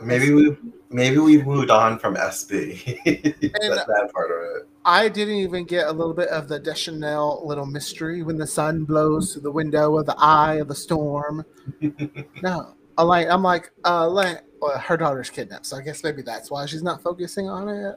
maybe 0.02 0.32
we 0.32 0.56
maybe 0.90 1.18
we 1.18 1.42
moved 1.42 1.70
on 1.70 1.98
from 1.98 2.16
SB. 2.16 2.98
That, 3.52 3.86
that 3.86 4.10
part 4.12 4.30
of 4.30 4.56
it. 4.56 4.68
I 4.84 5.08
didn't 5.08 5.36
even 5.36 5.64
get 5.64 5.86
a 5.86 5.92
little 5.92 6.14
bit 6.14 6.28
of 6.28 6.48
the 6.48 6.58
Deschanel 6.58 7.42
little 7.46 7.66
mystery 7.66 8.22
when 8.22 8.36
the 8.36 8.46
sun 8.46 8.84
blows 8.84 9.32
through 9.32 9.42
the 9.42 9.50
window 9.50 9.96
of 9.96 10.06
the 10.06 10.16
eye 10.18 10.54
of 10.54 10.68
the 10.68 10.74
storm. 10.74 11.44
no, 12.42 12.74
I'm 12.98 13.06
like, 13.06 13.28
I'm 13.28 13.42
like, 13.42 13.70
uh, 13.84 14.08
like, 14.08 14.42
well, 14.60 14.78
her 14.78 14.96
daughter's 14.96 15.30
kidnapped, 15.30 15.66
so 15.66 15.76
I 15.76 15.82
guess 15.82 16.02
maybe 16.02 16.22
that's 16.22 16.50
why 16.50 16.66
she's 16.66 16.82
not 16.82 17.02
focusing 17.02 17.48
on 17.48 17.68
it. 17.68 17.96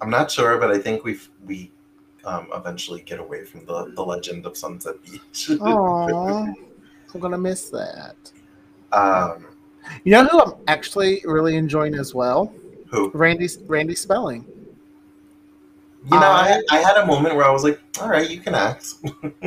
I'm 0.00 0.10
not 0.10 0.30
sure, 0.30 0.58
but 0.58 0.70
I 0.70 0.78
think 0.78 1.04
we 1.04 1.18
we 1.44 1.70
um, 2.26 2.48
eventually 2.54 3.00
get 3.02 3.20
away 3.20 3.44
from 3.44 3.64
the, 3.66 3.92
the 3.94 4.02
legend 4.02 4.46
of 4.46 4.56
Sunset 4.56 4.96
Beach. 5.04 5.50
Oh, 5.60 6.54
I'm 7.14 7.20
gonna 7.20 7.38
miss 7.38 7.70
that. 7.70 8.16
um, 8.92 9.46
You 10.04 10.12
know 10.12 10.24
who 10.24 10.40
I'm 10.40 10.52
actually 10.66 11.22
really 11.24 11.56
enjoying 11.56 11.94
as 11.94 12.14
well? 12.14 12.52
who? 12.90 13.10
Randy 13.14 13.48
Randy 13.66 13.94
Spelling. 13.94 14.44
You 16.06 16.18
know, 16.20 16.26
I, 16.26 16.60
I- 16.70 16.76
I 16.76 16.78
had 16.80 16.96
a 16.98 17.06
moment 17.06 17.34
where 17.34 17.46
I 17.46 17.50
was 17.50 17.64
like, 17.64 17.80
all 18.00 18.08
right, 18.08 18.28
you 18.28 18.40
can 18.40 18.54
act. 18.54 18.94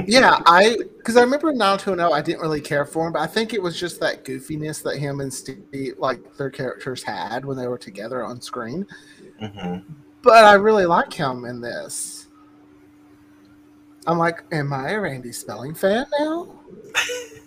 Yeah, 0.09 0.39
I 0.45 0.77
because 0.97 1.17
I 1.17 1.21
remember 1.21 1.51
now 1.51 1.73
in 1.73 1.79
90210 1.79 2.13
I 2.13 2.21
didn't 2.21 2.39
really 2.41 2.61
care 2.61 2.85
for 2.85 3.07
him, 3.07 3.13
but 3.13 3.19
I 3.21 3.27
think 3.27 3.53
it 3.53 3.61
was 3.61 3.77
just 3.77 3.99
that 3.99 4.23
goofiness 4.23 4.81
that 4.83 4.97
him 4.97 5.19
and 5.19 5.33
Steve 5.33 5.63
like 5.97 6.37
their 6.37 6.49
characters 6.49 7.03
had 7.03 7.43
when 7.43 7.57
they 7.57 7.67
were 7.67 7.77
together 7.77 8.23
on 8.23 8.39
screen. 8.39 8.87
hmm 9.39 9.77
But 10.21 10.45
I 10.45 10.53
really 10.53 10.85
like 10.85 11.11
him 11.11 11.43
in 11.45 11.59
this. 11.59 12.16
I'm 14.07 14.17
like, 14.17 14.43
am 14.53 14.71
I 14.71 14.91
a 14.91 14.99
Randy 15.01 15.33
Spelling 15.33 15.75
fan 15.75 16.05
now? 16.17 16.47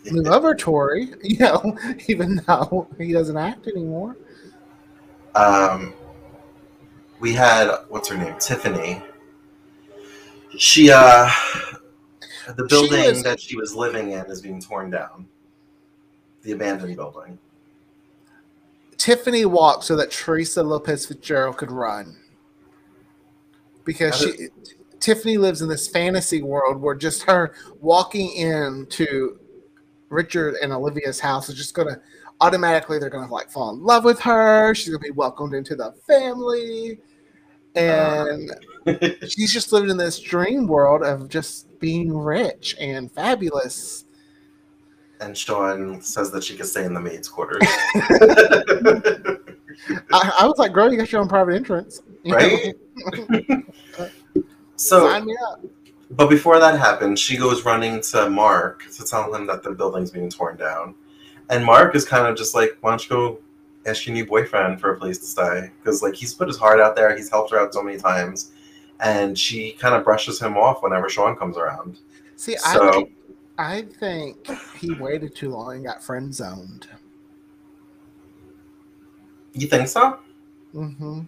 we 0.04 0.20
love 0.20 0.42
her 0.42 0.54
Tori, 0.54 1.08
you 1.22 1.38
know, 1.38 1.78
even 2.06 2.42
though 2.46 2.86
he 2.98 3.12
doesn't 3.12 3.36
act 3.36 3.66
anymore. 3.66 4.16
Um, 5.34 5.94
we 7.18 7.32
had 7.32 7.70
what's 7.88 8.08
her 8.08 8.16
name, 8.16 8.34
Tiffany. 8.38 9.02
She 10.58 10.90
uh, 10.92 11.30
the 12.56 12.64
building 12.64 13.04
was- 13.04 13.22
that 13.22 13.40
she 13.40 13.56
was 13.56 13.74
living 13.74 14.12
in 14.12 14.26
is 14.26 14.40
being 14.42 14.60
torn 14.60 14.90
down. 14.90 15.26
The 16.42 16.52
abandoned 16.52 16.96
building. 16.96 17.38
Tiffany 18.96 19.46
walked 19.46 19.84
so 19.84 19.96
that 19.96 20.10
Theresa 20.10 20.62
Lopez 20.62 21.06
Fitzgerald 21.06 21.56
could 21.56 21.70
run. 21.70 22.16
Because 23.84 24.18
she 24.18 24.48
Tiffany 25.00 25.38
lives 25.38 25.62
in 25.62 25.68
this 25.68 25.88
fantasy 25.88 26.42
world 26.42 26.80
where 26.80 26.94
just 26.94 27.22
her 27.24 27.54
walking 27.80 28.32
into 28.32 29.38
Richard 30.10 30.56
and 30.62 30.72
Olivia's 30.72 31.18
house 31.20 31.48
is 31.48 31.56
just 31.56 31.74
gonna 31.74 32.00
automatically 32.40 32.98
they're 32.98 33.10
gonna 33.10 33.32
like 33.32 33.50
fall 33.50 33.70
in 33.70 33.82
love 33.82 34.04
with 34.04 34.20
her. 34.20 34.74
She's 34.74 34.88
gonna 34.88 34.98
be 34.98 35.10
welcomed 35.10 35.54
into 35.54 35.74
the 35.74 35.92
family. 36.06 36.98
And 37.74 38.50
she's 39.28 39.52
just 39.52 39.72
living 39.72 39.90
in 39.90 39.96
this 39.96 40.18
dream 40.18 40.66
world 40.66 41.02
of 41.02 41.28
just 41.28 41.78
being 41.78 42.16
rich 42.16 42.76
and 42.80 43.10
fabulous. 43.12 44.04
And 45.20 45.36
Sean 45.36 46.00
says 46.00 46.30
that 46.32 46.42
she 46.42 46.56
can 46.56 46.66
stay 46.66 46.84
in 46.84 46.94
the 46.94 47.00
maid's 47.00 47.28
quarters. 47.28 47.60
I, 50.12 50.32
I 50.40 50.46
was 50.46 50.58
like, 50.58 50.72
girl, 50.72 50.90
you 50.90 50.98
got 50.98 51.12
your 51.12 51.20
own 51.20 51.28
private 51.28 51.54
entrance. 51.54 52.02
You? 52.24 52.34
Right? 52.34 52.74
So 54.80 55.08
Sign 55.08 55.26
me 55.26 55.36
up. 55.50 55.62
But 56.10 56.28
before 56.28 56.58
that 56.58 56.78
happens, 56.78 57.20
she 57.20 57.36
goes 57.36 57.64
running 57.64 58.00
to 58.00 58.28
Mark 58.28 58.90
to 58.96 59.04
tell 59.04 59.32
him 59.32 59.46
that 59.46 59.62
the 59.62 59.70
building's 59.70 60.10
being 60.10 60.28
torn 60.28 60.56
down. 60.56 60.94
And 61.50 61.64
Mark 61.64 61.94
is 61.94 62.04
kind 62.04 62.26
of 62.26 62.36
just 62.36 62.54
like, 62.54 62.76
why 62.80 62.90
don't 62.90 63.02
you 63.04 63.08
go 63.08 63.38
ask 63.86 64.06
your 64.06 64.14
new 64.14 64.26
boyfriend 64.26 64.80
for 64.80 64.92
a 64.92 64.98
place 64.98 65.18
to 65.18 65.24
stay? 65.24 65.70
Because, 65.78 66.02
like, 66.02 66.14
he's 66.14 66.34
put 66.34 66.48
his 66.48 66.56
heart 66.56 66.80
out 66.80 66.96
there. 66.96 67.16
He's 67.16 67.30
helped 67.30 67.52
her 67.52 67.60
out 67.60 67.72
so 67.72 67.82
many 67.82 67.96
times. 67.96 68.52
And 69.00 69.38
she 69.38 69.72
kind 69.72 69.94
of 69.94 70.02
brushes 70.02 70.40
him 70.40 70.56
off 70.56 70.82
whenever 70.82 71.08
Sean 71.08 71.36
comes 71.36 71.56
around. 71.56 71.98
See, 72.36 72.56
I 72.64 72.78
think, 72.78 73.12
I 73.58 73.82
think 73.82 74.48
he 74.78 74.94
waited 74.94 75.36
too 75.36 75.50
long 75.50 75.76
and 75.76 75.84
got 75.84 76.02
friend 76.02 76.34
zoned. 76.34 76.88
You 79.52 79.66
think 79.68 79.88
so? 79.88 80.18
hmm 80.72 81.20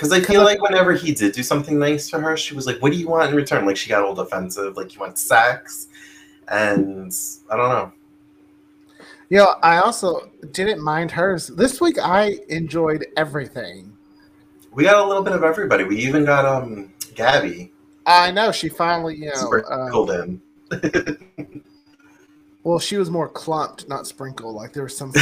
Because 0.00 0.12
I 0.12 0.20
feel 0.22 0.42
like 0.42 0.62
whenever 0.62 0.94
he 0.94 1.12
did 1.12 1.32
do 1.32 1.42
something 1.42 1.78
nice 1.78 2.08
for 2.08 2.18
her, 2.18 2.34
she 2.34 2.54
was 2.54 2.66
like, 2.66 2.78
what 2.78 2.90
do 2.90 2.98
you 2.98 3.06
want 3.06 3.28
in 3.28 3.36
return? 3.36 3.66
Like, 3.66 3.76
she 3.76 3.90
got 3.90 4.02
all 4.02 4.14
defensive. 4.14 4.74
Like, 4.74 4.94
you 4.94 5.00
want 5.00 5.18
sex? 5.18 5.88
And 6.48 7.14
I 7.50 7.56
don't 7.58 7.68
know. 7.68 7.92
You 9.28 9.38
know, 9.38 9.56
I 9.62 9.76
also 9.76 10.30
didn't 10.52 10.82
mind 10.82 11.10
hers. 11.10 11.48
This 11.48 11.82
week, 11.82 11.98
I 11.98 12.38
enjoyed 12.48 13.08
everything. 13.18 13.94
We 14.72 14.84
got 14.84 15.04
a 15.04 15.06
little 15.06 15.22
bit 15.22 15.34
of 15.34 15.44
everybody. 15.44 15.84
We 15.84 15.98
even 15.98 16.24
got 16.24 16.46
um 16.46 16.94
Gabby 17.14 17.70
I 18.06 18.30
know 18.30 18.52
she 18.52 18.70
finally, 18.70 19.16
you 19.16 19.26
know, 19.26 19.34
sprinkled 19.34 20.10
uh, 20.10 20.22
in. 20.22 20.40
well, 22.64 22.78
she 22.78 22.96
was 22.96 23.10
more 23.10 23.28
clumped, 23.28 23.86
not 23.86 24.06
sprinkled. 24.06 24.54
Like 24.54 24.72
there 24.72 24.84
was 24.84 24.96
some. 24.96 25.12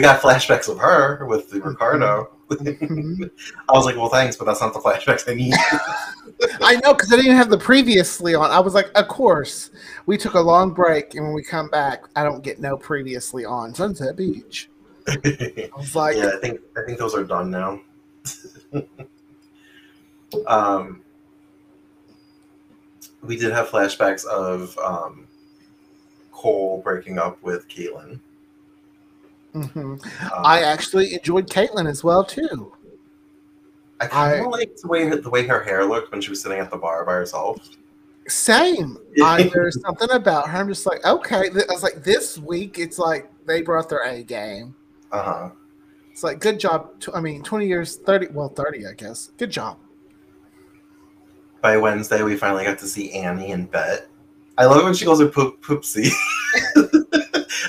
we 0.00 0.04
got 0.04 0.22
flashbacks 0.22 0.66
of 0.66 0.78
her 0.78 1.26
with 1.26 1.50
the 1.50 1.60
Ricardo. 1.60 2.30
Mhm. 2.48 3.30
I 3.68 3.72
was 3.72 3.84
like, 3.84 3.96
well, 3.96 4.08
thanks, 4.08 4.34
but 4.34 4.46
that's 4.46 4.62
not 4.62 4.72
the 4.72 4.80
flashbacks 4.80 5.30
I 5.30 5.34
need. 5.34 5.52
I 6.62 6.76
know 6.76 6.94
because 6.94 7.12
I 7.12 7.16
didn't 7.16 7.36
have 7.36 7.50
the 7.50 7.58
previously 7.58 8.34
on. 8.34 8.50
I 8.50 8.60
was 8.60 8.72
like, 8.72 8.90
of 8.94 9.08
course. 9.08 9.70
We 10.06 10.16
took 10.16 10.32
a 10.34 10.40
long 10.40 10.70
break, 10.70 11.14
and 11.14 11.24
when 11.26 11.34
we 11.34 11.42
come 11.42 11.68
back, 11.68 12.04
I 12.16 12.24
don't 12.24 12.42
get 12.42 12.60
no 12.60 12.78
previously 12.78 13.44
on 13.44 13.74
Sunset 13.74 14.16
Beach. 14.16 14.70
I 15.06 15.68
was 15.76 15.94
like, 15.94 16.16
yeah, 16.16 16.30
I 16.34 16.40
think 16.40 16.60
I 16.78 16.80
think 16.86 16.98
those 16.98 17.14
are 17.14 17.24
done 17.24 17.50
now. 17.50 17.82
um, 20.46 21.02
we 23.22 23.36
did 23.36 23.52
have 23.52 23.68
flashbacks 23.68 24.24
of 24.24 24.78
um, 24.78 25.26
Cole 26.32 26.80
breaking 26.82 27.18
up 27.18 27.42
with 27.42 27.68
Caitlin. 27.68 28.18
Mhm. 29.54 29.76
Um, 30.32 30.44
I 30.44 30.62
actually 30.62 31.14
enjoyed 31.14 31.48
Caitlin 31.48 31.88
as 31.88 32.04
well 32.04 32.24
too. 32.24 32.72
I 34.00 34.06
kind 34.06 34.46
of 34.46 34.52
liked 34.52 34.80
the 34.82 34.88
way 34.88 35.08
the 35.08 35.28
way 35.28 35.46
her 35.46 35.62
hair 35.62 35.84
looked 35.84 36.12
when 36.12 36.20
she 36.20 36.30
was 36.30 36.40
sitting 36.40 36.58
at 36.58 36.70
the 36.70 36.76
bar 36.76 37.04
by 37.04 37.12
herself. 37.12 37.68
Same. 38.28 38.98
I, 39.22 39.50
there's 39.52 39.80
something 39.80 40.10
about 40.10 40.48
her. 40.48 40.58
I'm 40.58 40.68
just 40.68 40.86
like, 40.86 41.04
okay. 41.04 41.48
I 41.48 41.72
was 41.72 41.82
like, 41.82 42.04
this 42.04 42.38
week, 42.38 42.78
it's 42.78 42.98
like 42.98 43.30
they 43.46 43.60
brought 43.62 43.88
their 43.88 44.04
A 44.04 44.22
game. 44.22 44.74
Uh 45.12 45.22
huh. 45.22 45.50
It's 46.12 46.22
like, 46.22 46.40
good 46.40 46.60
job. 46.60 46.90
I 47.14 47.20
mean, 47.20 47.42
20 47.42 47.66
years, 47.66 47.96
30, 47.96 48.28
well, 48.32 48.48
30, 48.48 48.86
I 48.86 48.92
guess. 48.92 49.30
Good 49.36 49.50
job. 49.50 49.78
By 51.60 51.76
Wednesday, 51.76 52.22
we 52.22 52.36
finally 52.36 52.64
got 52.64 52.78
to 52.78 52.86
see 52.86 53.12
Annie 53.12 53.52
and 53.52 53.70
Bet. 53.70 54.08
I 54.56 54.66
love 54.66 54.78
it 54.78 54.84
when 54.84 54.94
she 54.94 55.04
calls 55.04 55.20
her 55.20 55.28
poop 55.28 55.62
poopsie. 55.62 56.12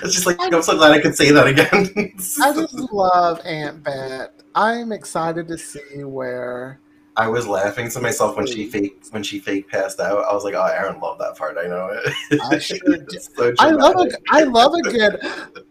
it's 0.04 0.14
just 0.14 0.26
like 0.26 0.38
I'm 0.40 0.62
so 0.62 0.76
glad 0.76 0.92
I 0.92 1.00
could 1.00 1.16
say 1.16 1.32
that 1.32 1.48
again. 1.48 2.14
I 2.42 2.54
just 2.54 2.74
love 2.92 3.40
Aunt 3.46 3.84
Bet. 3.84 4.42
I'm 4.56 4.92
excited 4.92 5.48
to 5.48 5.58
see 5.58 6.04
where. 6.04 6.80
I 7.18 7.28
was 7.28 7.46
laughing 7.46 7.90
to 7.92 8.02
myself 8.02 8.38
when 8.38 8.48
she 8.48 8.68
fake 8.68 9.04
when 9.12 9.22
she 9.22 9.40
fake 9.40 9.70
passed 9.70 10.00
out. 10.00 10.24
I 10.24 10.34
was 10.34 10.44
like, 10.44 10.54
"Oh, 10.54 10.64
Aaron 10.66 11.00
loved 11.00 11.20
that 11.22 11.38
part. 11.38 11.58
I 11.58 11.68
know 11.68 11.90
it." 11.92 12.42
I 12.42 12.58
sure 12.60 12.78
so 13.20 13.54
I 13.60 13.72
love 13.72 13.96
a. 13.98 14.10
I 14.30 14.44
love 14.44 14.74
a 14.74 14.82
good. 14.82 15.20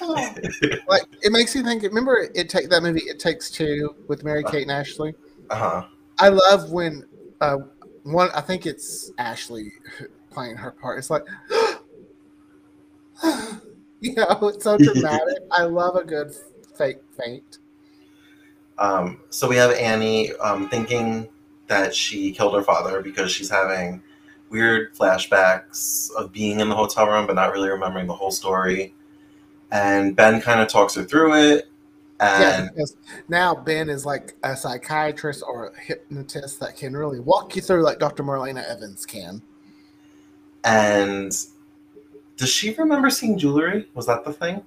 Oh, 0.00 0.34
like 0.88 1.04
it 1.22 1.30
makes 1.30 1.54
you 1.54 1.62
think. 1.62 1.84
Remember, 1.84 2.28
it 2.34 2.48
take 2.48 2.68
that 2.68 2.82
movie. 2.82 3.02
It 3.02 3.20
takes 3.20 3.48
two 3.48 3.94
with 4.08 4.24
Mary 4.24 4.42
Kate 4.42 4.62
and 4.62 4.72
Ashley. 4.72 5.14
Uh-huh. 5.50 5.84
I 6.18 6.30
love 6.30 6.72
when 6.72 7.04
uh, 7.40 7.58
one. 8.02 8.28
I 8.34 8.40
think 8.40 8.66
it's 8.66 9.12
Ashley 9.18 9.70
playing 10.30 10.56
her 10.56 10.72
part. 10.72 10.98
It's 10.98 11.10
like, 11.10 11.24
you 14.00 14.14
know, 14.14 14.38
it's 14.42 14.64
so 14.64 14.78
dramatic. 14.78 15.38
I 15.50 15.64
love 15.64 15.96
a 15.96 16.04
good 16.04 16.34
fake 16.76 16.98
faint. 17.16 17.58
Um, 18.78 19.20
so 19.30 19.48
we 19.48 19.56
have 19.56 19.72
Annie 19.72 20.32
um, 20.36 20.68
thinking 20.68 21.28
that 21.66 21.94
she 21.94 22.32
killed 22.32 22.54
her 22.54 22.62
father 22.62 23.02
because 23.02 23.30
she's 23.30 23.50
having 23.50 24.02
weird 24.50 24.94
flashbacks 24.94 26.10
of 26.14 26.32
being 26.32 26.60
in 26.60 26.68
the 26.68 26.74
hotel 26.74 27.06
room, 27.06 27.26
but 27.26 27.34
not 27.34 27.52
really 27.52 27.68
remembering 27.68 28.06
the 28.06 28.14
whole 28.14 28.30
story. 28.30 28.94
And 29.70 30.16
Ben 30.16 30.40
kind 30.40 30.60
of 30.60 30.68
talks 30.68 30.94
her 30.94 31.04
through 31.04 31.34
it. 31.34 31.68
And 32.20 32.70
because 32.74 32.96
now 33.28 33.54
Ben 33.54 33.88
is 33.88 34.04
like 34.04 34.34
a 34.42 34.56
psychiatrist 34.56 35.44
or 35.46 35.68
a 35.68 35.80
hypnotist 35.80 36.58
that 36.60 36.76
can 36.76 36.96
really 36.96 37.20
walk 37.20 37.54
you 37.54 37.62
through 37.62 37.82
like 37.82 38.00
Dr. 38.00 38.24
Marlena 38.24 38.64
Evans 38.68 39.06
can. 39.06 39.42
and 40.64 41.32
does 42.38 42.48
she 42.48 42.72
remember 42.74 43.10
seeing 43.10 43.36
jewelry? 43.36 43.88
Was 43.94 44.06
that 44.06 44.24
the 44.24 44.32
thing? 44.32 44.62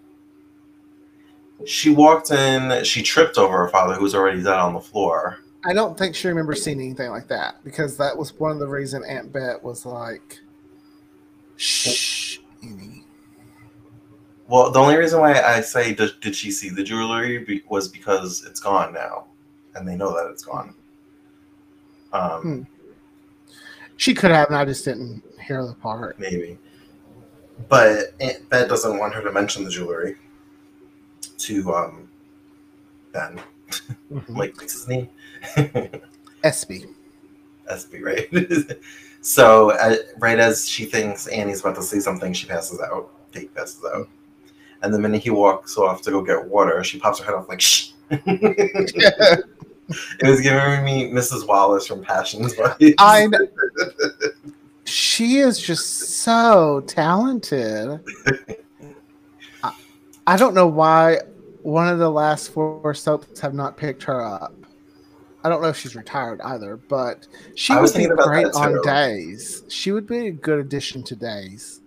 She 1.66 1.90
walked 1.90 2.32
in. 2.32 2.84
She 2.84 3.02
tripped 3.02 3.38
over 3.38 3.58
her 3.58 3.70
father, 3.70 3.96
who 3.96 4.04
was 4.04 4.14
already 4.14 4.44
dead 4.44 4.60
on 4.60 4.74
the 4.74 4.80
floor. 4.80 5.40
I 5.64 5.74
don't 5.74 5.98
think 5.98 6.16
she 6.16 6.28
remembers 6.28 6.64
seeing 6.64 6.80
anything 6.80 7.12
like 7.12 7.28
that 7.28 7.64
because 7.64 7.96
that 7.98 8.18
was 8.18 8.38
one 8.40 8.52
of 8.52 8.60
the 8.60 8.68
reason 8.68 9.04
Aunt 9.06 9.32
Bet 9.32 9.64
was 9.64 9.86
like, 9.86 10.40
"Shh, 11.56 12.40
Annie." 12.62 13.06
Well, 14.48 14.72
the 14.72 14.80
only 14.80 14.98
reason 14.98 15.22
why 15.22 15.40
I 15.42 15.62
say 15.62 15.94
did, 15.94 16.20
did 16.20 16.36
she 16.36 16.52
see 16.52 16.70
the 16.70 16.84
jewelry 16.84 17.38
be, 17.38 17.64
was 17.70 17.88
because 17.88 18.44
it's 18.44 18.60
gone 18.60 18.94
now, 18.94 19.28
and 19.76 19.88
they 19.88 19.96
know 19.96 20.14
that 20.14 20.30
it's 20.30 20.44
gone. 20.44 20.76
Um, 22.12 22.42
Hmm. 22.42 22.62
She 23.96 24.16
could 24.16 24.32
have, 24.32 24.48
and 24.48 24.58
I 24.58 24.66
just 24.66 24.84
didn't 24.84 25.24
hear 25.40 25.64
the 25.64 25.76
part. 25.76 26.20
Maybe, 26.20 26.58
but 27.70 28.14
Aunt 28.20 28.50
Bet 28.50 28.70
doesn't 28.70 28.98
want 28.98 29.14
her 29.14 29.22
to 29.22 29.32
mention 29.32 29.64
the 29.64 29.70
jewelry 29.70 30.16
to 31.40 31.74
um, 31.74 32.10
Ben. 33.14 33.42
Mhm. 34.12 34.38
Like, 34.38 34.56
what's 34.58 34.74
his 34.74 34.88
name? 34.88 35.10
Espy. 36.44 36.86
SB, 37.70 38.02
right? 38.02 38.78
so, 39.22 39.72
uh, 39.72 39.96
right 40.20 40.40
as 40.40 40.68
she 40.68 40.86
thinks 40.86 41.28
Annie's 41.28 41.62
about 41.62 41.76
to 41.76 41.84
say 41.84 42.00
something, 42.00 42.34
she 42.34 42.48
passes 42.48 42.82
out. 42.82 43.10
Kate 43.32 43.54
passes 43.56 43.84
out. 43.96 44.10
And 44.82 44.94
the 44.94 45.00
minute 45.00 45.22
he 45.24 45.30
walks 45.30 45.78
off 45.78 46.02
to 46.04 46.12
go 46.12 46.22
get 46.22 46.46
water, 46.48 46.84
she 46.84 47.00
pops 47.00 47.20
her 47.20 47.26
head 47.26 47.36
off 47.36 47.48
like, 47.48 47.62
shh. 47.62 47.92
it 48.10 49.46
was 50.24 50.42
giving 50.42 50.84
me 50.84 51.10
Mrs. 51.12 51.48
Wallace 51.48 51.88
from 51.88 52.04
Passions. 52.04 52.54
vibes. 52.56 52.96
I 52.98 53.30
kn- 53.30 53.48
she 54.92 55.38
is 55.38 55.60
just 55.60 56.10
so 56.22 56.84
talented. 56.88 58.00
I, 59.64 59.76
I 60.28 60.38
don't 60.38 60.54
know 60.54 60.68
why 60.68 61.20
one 61.62 61.88
of 61.88 62.00
the 62.00 62.10
last 62.10 62.52
four 62.52 62.94
soaps 62.94 63.40
have 63.40 63.54
not 63.54 63.78
picked 63.78 64.04
her 64.04 64.24
up. 64.24 64.54
I 65.44 65.50
don't 65.50 65.62
know 65.62 65.70
if 65.70 65.78
she's 65.78 65.96
retired 65.96 66.40
either, 66.42 66.78
but 66.78 67.28
she 67.56 67.76
would 67.76 67.94
be 67.94 68.08
great 68.08 68.48
on 68.54 68.80
days. 68.84 69.64
She 69.70 69.92
would 69.92 70.06
be 70.06 70.28
a 70.28 70.32
good 70.32 70.60
addition 70.60 71.02
to 71.04 71.16
days. 71.16 71.82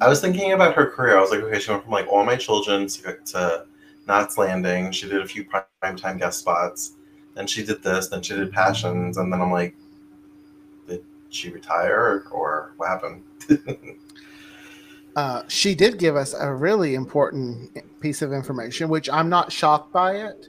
I 0.00 0.08
was 0.08 0.20
thinking 0.20 0.52
about 0.52 0.74
her 0.74 0.90
career. 0.90 1.18
I 1.18 1.20
was 1.20 1.30
like, 1.30 1.40
okay, 1.40 1.58
she 1.58 1.70
went 1.70 1.82
from 1.82 1.92
like 1.92 2.06
all 2.06 2.24
my 2.24 2.36
children 2.36 2.86
to, 2.86 3.18
to 3.26 3.66
Knots 4.06 4.38
Landing. 4.38 4.92
She 4.92 5.08
did 5.08 5.20
a 5.20 5.26
few 5.26 5.44
primetime 5.44 6.18
guest 6.18 6.38
spots. 6.38 6.92
Then 7.34 7.46
she 7.46 7.64
did 7.64 7.82
this. 7.82 8.08
Then 8.08 8.22
she 8.22 8.34
did 8.34 8.52
Passions. 8.52 9.18
And 9.18 9.30
then 9.30 9.42
I'm 9.42 9.50
like, 9.50 9.74
she 11.30 11.50
retire 11.50 11.98
or, 11.98 12.28
or 12.30 12.72
what 12.76 12.88
happened? 12.88 13.22
Uh, 15.16 15.42
she 15.48 15.74
did 15.74 15.98
give 15.98 16.14
us 16.14 16.34
a 16.34 16.52
really 16.52 16.94
important 16.94 17.70
piece 18.00 18.20
of 18.20 18.34
information, 18.34 18.90
which 18.90 19.08
I'm 19.08 19.30
not 19.30 19.50
shocked 19.50 19.90
by 19.90 20.16
it, 20.16 20.48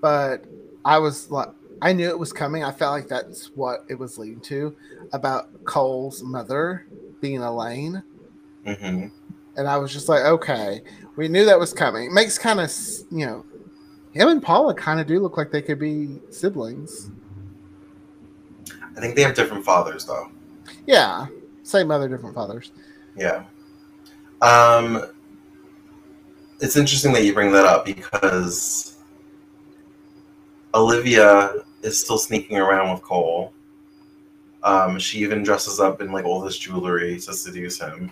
but 0.00 0.44
I 0.84 0.98
was 0.98 1.30
like, 1.30 1.50
I 1.80 1.92
knew 1.92 2.08
it 2.08 2.18
was 2.18 2.32
coming. 2.32 2.64
I 2.64 2.72
felt 2.72 2.92
like 2.92 3.06
that's 3.06 3.54
what 3.54 3.84
it 3.88 3.94
was 3.94 4.18
leading 4.18 4.40
to 4.42 4.74
about 5.12 5.64
Cole's 5.64 6.24
mother 6.24 6.86
being 7.20 7.38
Elaine. 7.38 8.02
hmm 8.66 9.06
And 9.56 9.68
I 9.68 9.76
was 9.76 9.92
just 9.92 10.08
like, 10.08 10.24
okay, 10.24 10.82
we 11.14 11.28
knew 11.28 11.44
that 11.44 11.58
was 11.58 11.72
coming. 11.72 12.06
It 12.06 12.12
makes 12.12 12.36
kind 12.36 12.58
of, 12.58 12.72
you 13.12 13.26
know, 13.26 13.44
him 14.10 14.28
and 14.28 14.42
Paula 14.42 14.74
kind 14.74 14.98
of 14.98 15.06
do 15.06 15.20
look 15.20 15.36
like 15.36 15.52
they 15.52 15.62
could 15.62 15.78
be 15.78 16.18
siblings. 16.30 17.10
I 18.96 19.00
think 19.00 19.14
they 19.16 19.22
have 19.22 19.34
different 19.34 19.64
fathers 19.64 20.04
though. 20.04 20.30
Yeah, 20.86 21.26
same 21.62 21.88
mother, 21.88 22.08
different 22.08 22.34
fathers. 22.34 22.72
Yeah. 23.16 23.44
Um, 24.42 25.04
it's 26.60 26.76
interesting 26.76 27.12
that 27.12 27.24
you 27.24 27.32
bring 27.34 27.52
that 27.52 27.64
up 27.64 27.84
because 27.84 28.96
Olivia 30.74 31.52
is 31.82 31.98
still 32.00 32.18
sneaking 32.18 32.58
around 32.58 32.92
with 32.92 33.02
Cole. 33.02 33.52
Um, 34.62 34.98
she 34.98 35.18
even 35.18 35.42
dresses 35.42 35.80
up 35.80 36.00
in 36.00 36.12
like 36.12 36.24
all 36.24 36.40
this 36.40 36.58
jewelry 36.58 37.18
to 37.20 37.32
seduce 37.32 37.80
him, 37.80 38.10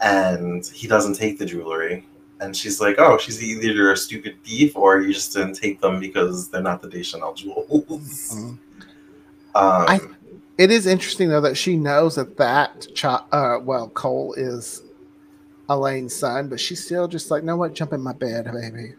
and 0.00 0.66
he 0.66 0.86
doesn't 0.86 1.14
take 1.14 1.38
the 1.38 1.46
jewelry. 1.46 2.06
And 2.40 2.54
she's 2.54 2.80
like, 2.80 2.96
"Oh, 2.98 3.16
she's 3.16 3.42
either 3.42 3.92
a 3.92 3.96
stupid 3.96 4.36
thief 4.44 4.76
or 4.76 5.00
you 5.00 5.14
just 5.14 5.32
didn't 5.32 5.54
take 5.54 5.80
them 5.80 6.00
because 6.00 6.48
they're 6.50 6.60
not 6.60 6.82
the 6.82 6.88
Deschanel 6.88 7.32
jewels." 7.32 8.34
Mhm. 8.34 8.58
Um, 9.54 9.84
I- 9.88 10.00
It 10.56 10.70
is 10.70 10.86
interesting 10.86 11.28
though 11.30 11.40
that 11.40 11.56
she 11.56 11.76
knows 11.76 12.14
that 12.14 12.36
that 12.36 12.86
child, 12.94 13.22
uh, 13.32 13.58
well, 13.62 13.88
Cole 13.88 14.34
is 14.36 14.82
Elaine's 15.68 16.14
son, 16.14 16.48
but 16.48 16.60
she's 16.60 16.84
still 16.84 17.08
just 17.08 17.30
like, 17.30 17.42
no, 17.42 17.56
what? 17.56 17.74
Jump 17.74 17.92
in 17.92 18.00
my 18.00 18.12
bed, 18.12 18.44
baby. 18.52 18.94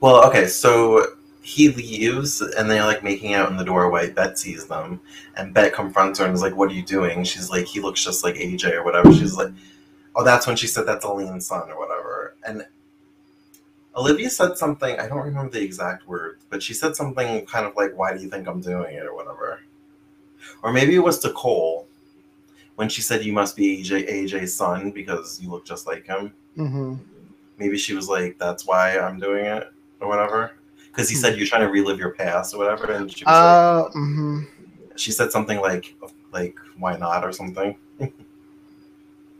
Well, 0.00 0.24
okay, 0.28 0.46
so 0.46 1.04
he 1.40 1.70
leaves 1.70 2.40
and 2.40 2.70
they're 2.70 2.84
like 2.84 3.02
making 3.02 3.34
out 3.34 3.50
in 3.50 3.56
the 3.56 3.64
doorway. 3.64 4.10
Bet 4.10 4.38
sees 4.38 4.66
them, 4.66 5.00
and 5.36 5.52
Bet 5.52 5.72
confronts 5.72 6.18
her 6.20 6.26
and 6.26 6.34
is 6.34 6.42
like, 6.42 6.54
"What 6.56 6.70
are 6.70 6.74
you 6.74 6.84
doing?" 6.84 7.24
She's 7.24 7.50
like, 7.50 7.64
"He 7.66 7.80
looks 7.80 8.04
just 8.04 8.22
like 8.22 8.36
AJ 8.36 8.74
or 8.74 8.84
whatever." 8.84 9.12
She's 9.12 9.34
like, 9.34 9.50
"Oh, 10.14 10.22
that's 10.22 10.46
when 10.46 10.54
she 10.56 10.66
said 10.68 10.86
that's 10.86 11.04
Elaine's 11.04 11.46
son 11.46 11.68
or 11.70 11.78
whatever." 11.78 12.34
And 12.46 12.64
Olivia 13.98 14.30
said 14.30 14.56
something. 14.56 14.98
I 14.98 15.08
don't 15.08 15.24
remember 15.24 15.50
the 15.50 15.62
exact 15.62 16.06
words, 16.06 16.44
but 16.50 16.62
she 16.62 16.72
said 16.72 16.94
something 16.94 17.44
kind 17.46 17.66
of 17.66 17.74
like, 17.76 17.96
"Why 17.96 18.14
do 18.14 18.22
you 18.22 18.30
think 18.30 18.46
I'm 18.46 18.60
doing 18.60 18.94
it?" 18.94 19.04
or 19.04 19.14
whatever. 19.14 19.60
Or 20.62 20.72
maybe 20.72 20.94
it 20.94 21.00
was 21.00 21.18
to 21.20 21.30
Cole 21.32 21.88
when 22.76 22.88
she 22.88 23.02
said, 23.02 23.24
"You 23.24 23.32
must 23.32 23.56
be 23.56 23.82
AJ 23.82 24.08
AJ's 24.08 24.54
son 24.54 24.92
because 24.92 25.40
you 25.40 25.50
look 25.50 25.66
just 25.66 25.86
like 25.86 26.06
him." 26.06 26.32
Mm-hmm. 26.56 26.94
maybe 27.58 27.76
she 27.76 27.94
was 27.94 28.08
like, 28.08 28.38
"That's 28.38 28.64
why 28.66 28.96
I'm 28.98 29.18
doing 29.18 29.44
it" 29.44 29.72
or 30.00 30.08
whatever. 30.08 30.52
Because 30.86 31.08
he 31.08 31.16
said 31.16 31.36
you're 31.36 31.46
trying 31.46 31.62
to 31.62 31.72
relive 31.72 31.98
your 31.98 32.12
past 32.12 32.54
or 32.54 32.58
whatever, 32.58 32.92
and 32.92 33.10
she 33.10 33.24
was 33.24 33.34
Uh, 33.34 33.88
mm-hmm. 33.96 34.42
she 34.96 35.10
said 35.10 35.32
something 35.32 35.60
like, 35.60 35.96
"Like 36.32 36.56
why 36.78 36.96
not?" 36.96 37.24
or 37.24 37.32
something. 37.32 37.76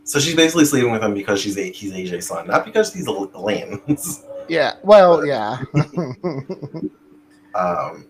so 0.03 0.19
she's 0.19 0.35
basically 0.35 0.65
sleeping 0.65 0.91
with 0.91 1.03
him 1.03 1.13
because 1.13 1.39
she's 1.39 1.57
a, 1.57 1.71
he's 1.71 1.93
AJ's 1.93 2.27
son, 2.27 2.47
not 2.47 2.65
because 2.65 2.93
he's 2.93 3.07
a 3.07 3.11
Elaine's. 3.11 4.25
Yeah. 4.49 4.75
Well, 4.83 5.25
yeah. 5.25 5.61
um, 7.55 8.05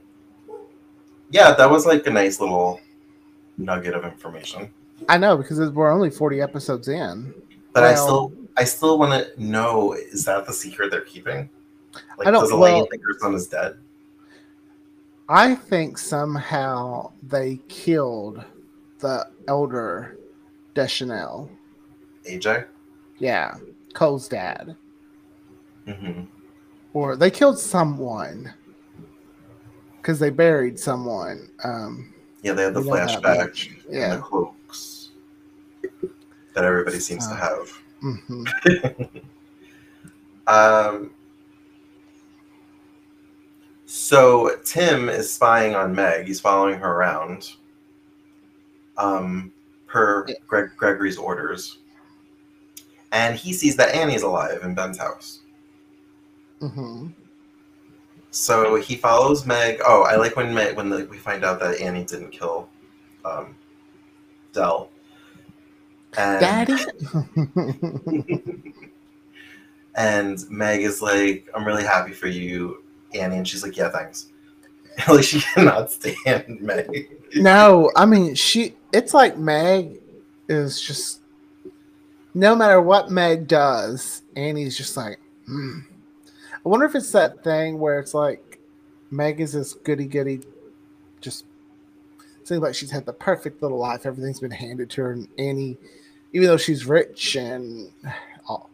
yeah, 1.32 1.54
that 1.54 1.70
was 1.70 1.86
like 1.86 2.06
a 2.08 2.10
nice 2.12 2.40
little 2.40 2.80
nugget 3.58 3.94
of 3.94 4.06
information. 4.06 4.74
I 5.08 5.18
know 5.18 5.38
because 5.38 5.60
we're 5.72 5.92
only 5.92 6.10
forty 6.10 6.42
episodes 6.42 6.88
in. 6.88 7.34
But 7.74 7.84
I 7.84 7.94
still, 7.94 8.34
I 8.58 8.64
still 8.64 8.98
want 8.98 9.12
to 9.24 9.44
know: 9.44 9.94
is 9.94 10.26
that 10.26 10.46
the 10.46 10.54
secret 10.54 10.92
they're 10.92 11.02
keeping? 11.02 11.50
Like, 12.18 12.28
I 12.28 12.32
don't- 12.32 12.42
does 12.42 12.52
Elaine 12.52 12.76
well- 12.76 12.88
think 12.90 13.04
her 13.04 13.18
son 13.20 13.34
is 13.36 13.48
dead? 13.48 13.78
I 15.32 15.54
think 15.54 16.00
somehow 16.00 17.12
they 17.22 17.60
killed 17.68 18.44
the 18.98 19.28
elder 19.48 20.18
Deschanel. 20.74 21.50
AJ. 22.28 22.66
Yeah, 23.20 23.56
Cole's 23.94 24.28
dad. 24.28 24.76
Hmm 25.94 26.22
or 26.94 27.16
they 27.16 27.30
killed 27.30 27.60
someone 27.60 28.52
because 29.98 30.18
they 30.20 30.30
buried 30.32 30.80
someone. 30.80 31.50
Um, 31.64 32.14
Yeah, 32.42 32.54
they 32.54 32.64
had 32.64 32.74
the 32.74 32.82
flashback 32.82 33.68
and 33.88 33.96
Yeah. 33.96 34.16
the 34.16 34.22
cloaks 34.22 35.12
that 36.54 36.64
everybody 36.64 37.00
seems 37.00 37.28
to 37.28 37.34
Uh, 37.34 37.38
have. 37.38 37.82
mhm. 38.02 39.22
Um, 40.48 41.12
so 43.86 44.56
Tim 44.64 45.10
is 45.10 45.32
spying 45.32 45.76
on 45.76 45.94
Meg. 45.94 46.26
He's 46.26 46.40
following 46.40 46.80
her 46.80 46.92
around, 46.92 47.54
um, 48.98 49.52
per 49.86 50.26
Yeah. 50.28 50.36
Greg 50.48 50.72
Gregory's 50.76 51.18
orders, 51.20 51.78
and 53.12 53.36
he 53.36 53.54
sees 53.54 53.76
that 53.76 53.94
Annie's 53.94 54.24
alive 54.24 54.64
in 54.64 54.74
Ben's 54.74 54.98
house. 54.98 55.42
Mhm. 56.62 57.14
So 58.32 58.76
he 58.76 58.96
follows 58.96 59.46
Meg. 59.46 59.82
Oh, 59.86 60.04
I 60.04 60.16
like 60.16 60.36
when 60.36 60.54
Meg 60.54 60.76
when 60.76 60.90
the, 60.90 61.06
we 61.06 61.18
find 61.18 61.44
out 61.44 61.60
that 61.60 61.82
Annie 61.82 62.04
didn't 62.04 62.32
kill 62.32 62.70
um, 63.26 63.56
Del. 64.54 64.90
And, 66.18 66.40
Daddy. 66.40 66.76
and 69.96 70.50
Meg 70.50 70.82
is 70.82 71.02
like, 71.02 71.48
"I'm 71.56 71.66
really 71.66 71.84
happy 71.84 72.14
for 72.14 72.28
you, 72.28 72.84
Annie," 73.14 73.38
and 73.38 73.48
she's 73.48 73.64
like, 73.64 73.78
"Yeah, 73.78 73.90
thanks." 73.90 74.28
like 75.08 75.24
she 75.24 75.40
cannot 75.40 75.92
stand 75.92 76.60
Meg. 76.62 77.10
no, 77.36 77.92
I 77.96 78.06
mean 78.06 78.36
she. 78.36 78.76
It's 78.94 79.14
like 79.14 79.38
Meg 79.38 80.00
is 80.48 80.82
just. 80.82 81.22
No 82.36 82.56
matter 82.56 82.80
what 82.80 83.10
Meg 83.10 83.48
does, 83.48 84.22
Annie's 84.36 84.78
just 84.78 84.96
like. 84.96 85.20
Hmm. 85.46 85.80
I 86.70 86.72
wonder 86.72 86.86
if 86.86 86.94
it's 86.94 87.12
that 87.14 87.44
thing 87.44 87.80
where 87.80 87.98
it's 88.00 88.14
like 88.14 88.60
Meg 89.10 89.42
is 89.42 89.54
this 89.54 89.74
goody 89.74 90.06
goody, 90.06 90.42
just 91.20 91.46
seems 92.44 92.62
like 92.62 92.76
she's 92.76 92.92
had 92.92 93.08
the 93.08 93.14
perfect 93.14 93.64
little 93.64 93.80
life. 93.80 94.06
Everything's 94.06 94.40
been 94.40 94.52
handed 94.52 94.88
to 94.92 95.02
her, 95.02 95.12
and 95.14 95.28
Annie, 95.40 95.78
even 96.32 96.48
though 96.48 96.58
she's 96.58 96.86
rich 96.86 97.36
and 97.36 97.90
all, 98.48 98.70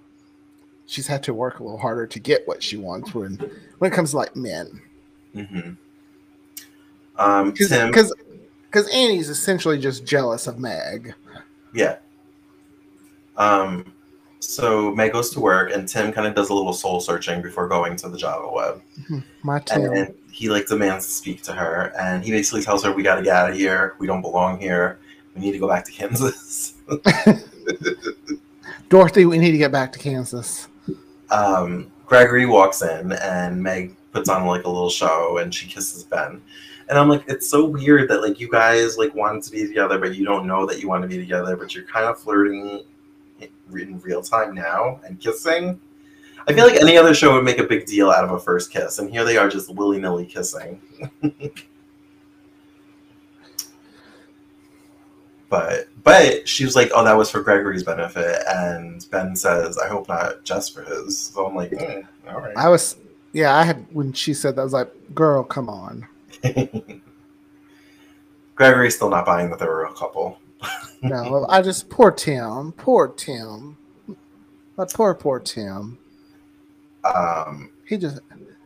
she's 0.88 1.08
had 1.08 1.24
to 1.24 1.34
work 1.34 1.62
a 1.62 1.64
little 1.64 1.78
harder 1.78 2.06
to 2.06 2.20
get 2.20 2.46
what 2.46 2.62
she 2.62 2.76
wants. 2.76 3.16
When 3.16 3.38
when 3.78 3.94
it 3.94 3.96
comes 3.96 4.12
to 4.12 4.18
like 4.18 4.36
men, 4.36 4.82
hmm 5.34 5.60
Um, 7.18 7.52
because 7.52 8.14
because 8.70 8.90
Annie's 8.90 9.30
essentially 9.30 9.80
just 9.80 10.04
jealous 10.04 10.48
of 10.48 10.60
Meg. 10.60 11.14
yeah. 11.74 11.96
Um, 13.38 13.95
so 14.46 14.94
Meg 14.96 15.14
goes 15.14 15.30
to 15.32 15.40
work, 15.40 15.72
and 15.72 15.88
Tim 15.88 16.12
kind 16.12 16.28
of 16.28 16.36
does 16.36 16.50
a 16.50 16.54
little 16.54 16.74
soul 16.74 17.00
searching 17.00 17.42
before 17.42 17.68
going 17.68 17.96
to 17.98 18.10
the 18.10 18.18
Java 18.18 18.50
web. 18.52 18.82
My 19.44 19.58
And 19.58 19.66
Tim. 19.66 19.94
then 19.94 20.14
he 20.32 20.50
like 20.50 20.68
demands 20.68 21.06
to 21.06 21.12
speak 21.12 21.42
to 21.44 21.54
her, 21.54 21.94
and 22.00 22.24
he 22.24 22.32
basically 22.32 22.62
tells 22.62 22.84
her, 22.84 22.92
"We 22.92 23.04
got 23.04 23.16
to 23.16 23.24
get 23.24 23.36
out 23.36 23.50
of 23.50 23.56
here. 23.56 23.96
We 24.00 24.08
don't 24.08 24.22
belong 24.22 24.60
here. 24.60 25.00
We 25.34 25.42
need 25.42 25.54
to 25.54 25.60
go 25.60 25.68
back 25.68 25.86
to 25.86 25.92
Kansas." 25.92 26.74
Dorothy, 28.90 29.26
we 29.26 29.38
need 29.38 29.52
to 29.52 29.58
get 29.58 29.72
back 29.72 29.92
to 29.94 30.00
Kansas. 30.00 30.68
um, 31.32 31.92
Gregory 32.06 32.46
walks 32.46 32.82
in, 32.82 33.14
and 33.14 33.62
Meg 33.62 33.96
puts 34.12 34.30
on 34.30 34.46
like 34.46 34.64
a 34.64 34.70
little 34.70 34.90
show, 34.90 35.40
and 35.40 35.54
she 35.54 35.68
kisses 35.68 36.04
Ben. 36.04 36.42
And 36.88 37.00
I'm 37.00 37.10
like, 37.10 37.24
it's 37.28 37.50
so 37.50 37.66
weird 37.66 38.10
that 38.12 38.22
like 38.22 38.40
you 38.40 38.50
guys 38.50 38.98
like 38.98 39.14
wanted 39.16 39.42
to 39.44 39.52
be 39.52 39.68
together, 39.68 39.98
but 39.98 40.16
you 40.16 40.24
don't 40.24 40.46
know 40.46 40.68
that 40.68 40.80
you 40.82 40.88
want 40.88 41.02
to 41.02 41.08
be 41.08 41.18
together, 41.18 41.56
but 41.56 41.74
you're 41.74 41.86
kind 41.86 42.06
of 42.06 42.20
flirting 42.20 42.84
in 43.40 44.00
real 44.00 44.22
time 44.22 44.54
now 44.54 45.00
and 45.06 45.20
kissing. 45.20 45.80
I 46.48 46.54
feel 46.54 46.66
like 46.68 46.80
any 46.80 46.98
other 46.98 47.14
show 47.14 47.34
would 47.34 47.44
make 47.44 47.58
a 47.58 47.64
big 47.64 47.86
deal 47.86 48.12
out 48.12 48.24
of 48.24 48.32
a 48.32 48.40
first 48.40 48.72
kiss, 48.72 49.00
and 49.00 49.10
here 49.10 49.26
they 49.26 49.38
are 49.38 49.50
just 49.50 49.74
willy 49.74 50.00
nilly 50.00 50.28
kissing. 50.28 50.80
but 55.50 55.88
but 56.04 56.48
she 56.48 56.64
was 56.64 56.76
like, 56.76 56.92
"Oh, 56.94 57.04
that 57.04 57.18
was 57.18 57.32
for 57.32 57.42
Gregory's 57.42 57.82
benefit," 57.84 58.44
and 58.48 59.06
Ben 59.10 59.36
says, 59.36 59.80
"I 59.80 59.88
hope 59.88 60.08
not 60.08 60.44
just 60.44 60.76
for 60.76 60.84
his." 60.84 61.18
So 61.18 61.48
I'm 61.48 61.56
like, 61.56 61.72
mm, 61.72 62.08
"All 62.30 62.42
right." 62.42 62.56
I 62.56 62.70
was, 62.70 62.98
yeah, 63.34 63.56
I 63.56 63.64
had 63.64 63.86
when 63.92 64.14
she 64.14 64.36
said 64.36 64.56
that, 64.56 64.62
I 64.62 64.66
was 64.66 64.74
like, 64.74 64.94
"Girl, 65.16 65.44
come 65.44 65.68
on." 65.68 66.08
Gregory's 68.56 68.96
still 68.96 69.10
not 69.10 69.26
buying 69.26 69.50
that 69.50 69.58
they're 69.60 69.82
a 69.82 69.86
real 69.86 69.94
couple. 69.94 70.40
No, 71.02 71.46
I 71.50 71.62
just 71.62 71.90
poor 71.90 72.12
Tim, 72.12 72.72
poor 72.74 73.10
Tim, 73.10 73.78
but 74.76 74.94
poor 74.94 75.14
poor 75.14 75.40
Tim. 75.40 75.98
Um, 77.04 77.70
He 77.86 77.98
just, 77.98 78.20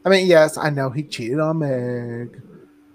I 0.06 0.10
mean, 0.10 0.28
yes, 0.28 0.58
I 0.58 0.70
know 0.70 0.90
he 0.90 1.04
cheated 1.04 1.40
on 1.40 1.60
Meg, 1.60 2.42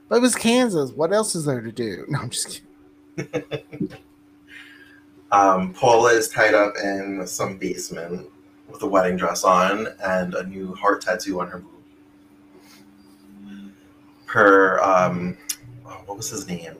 but 0.09 0.16
it 0.16 0.22
was 0.22 0.35
Kansas. 0.35 0.92
What 0.92 1.12
else 1.12 1.35
is 1.35 1.44
there 1.44 1.61
to 1.61 1.72
do? 1.72 2.04
No, 2.09 2.20
I'm 2.20 2.30
just 2.30 2.62
kidding. 3.16 3.90
um, 5.33 5.72
Paula 5.74 6.12
is 6.12 6.28
tied 6.28 6.54
up 6.54 6.74
in 6.83 7.26
some 7.26 7.59
basement 7.59 8.28
with 8.68 8.83
a 8.83 8.87
wedding 8.87 9.16
dress 9.16 9.44
on 9.44 9.88
and 10.02 10.35
a 10.35 10.44
new 10.46 10.74
heart 10.74 11.02
tattoo 11.02 11.40
on 11.40 11.48
her 11.48 11.59
boob. 11.59 11.70
Her, 14.26 14.83
um, 14.83 15.37
oh, 15.87 16.02
what 16.07 16.16
was 16.16 16.30
his 16.30 16.48
name? 16.48 16.74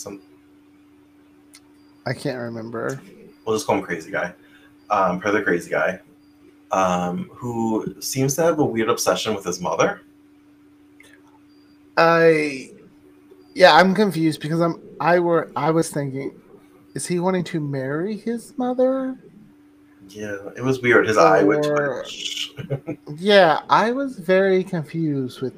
Some 0.00 0.20
I 2.06 2.14
can't 2.14 2.38
remember. 2.38 3.00
we'll 3.44 3.56
just 3.56 3.66
call 3.66 3.76
him 3.76 3.82
crazy 3.82 4.10
guy. 4.10 4.32
Um, 4.88 5.20
per 5.20 5.30
the 5.30 5.42
crazy 5.42 5.70
guy, 5.70 6.00
um, 6.72 7.30
who 7.32 7.94
seems 8.00 8.34
to 8.36 8.42
have 8.42 8.58
a 8.58 8.64
weird 8.64 8.88
obsession 8.88 9.34
with 9.34 9.44
his 9.44 9.60
mother. 9.60 10.00
I, 11.96 12.72
yeah, 13.54 13.74
I'm 13.74 13.94
confused 13.94 14.40
because 14.40 14.60
I'm. 14.60 14.82
I 14.98 15.18
were. 15.18 15.52
I 15.54 15.70
was 15.70 15.90
thinking, 15.90 16.32
is 16.94 17.06
he 17.06 17.20
wanting 17.20 17.44
to 17.44 17.60
marry 17.60 18.16
his 18.16 18.56
mother? 18.58 19.16
Yeah, 20.08 20.36
it 20.56 20.62
was 20.62 20.80
weird. 20.80 21.06
His 21.06 21.18
eye 21.18 21.44
would 21.44 21.62
twitch. 21.62 22.52
Yeah, 23.16 23.60
I 23.68 23.92
was 23.92 24.18
very 24.18 24.64
confused 24.64 25.40
with. 25.40 25.54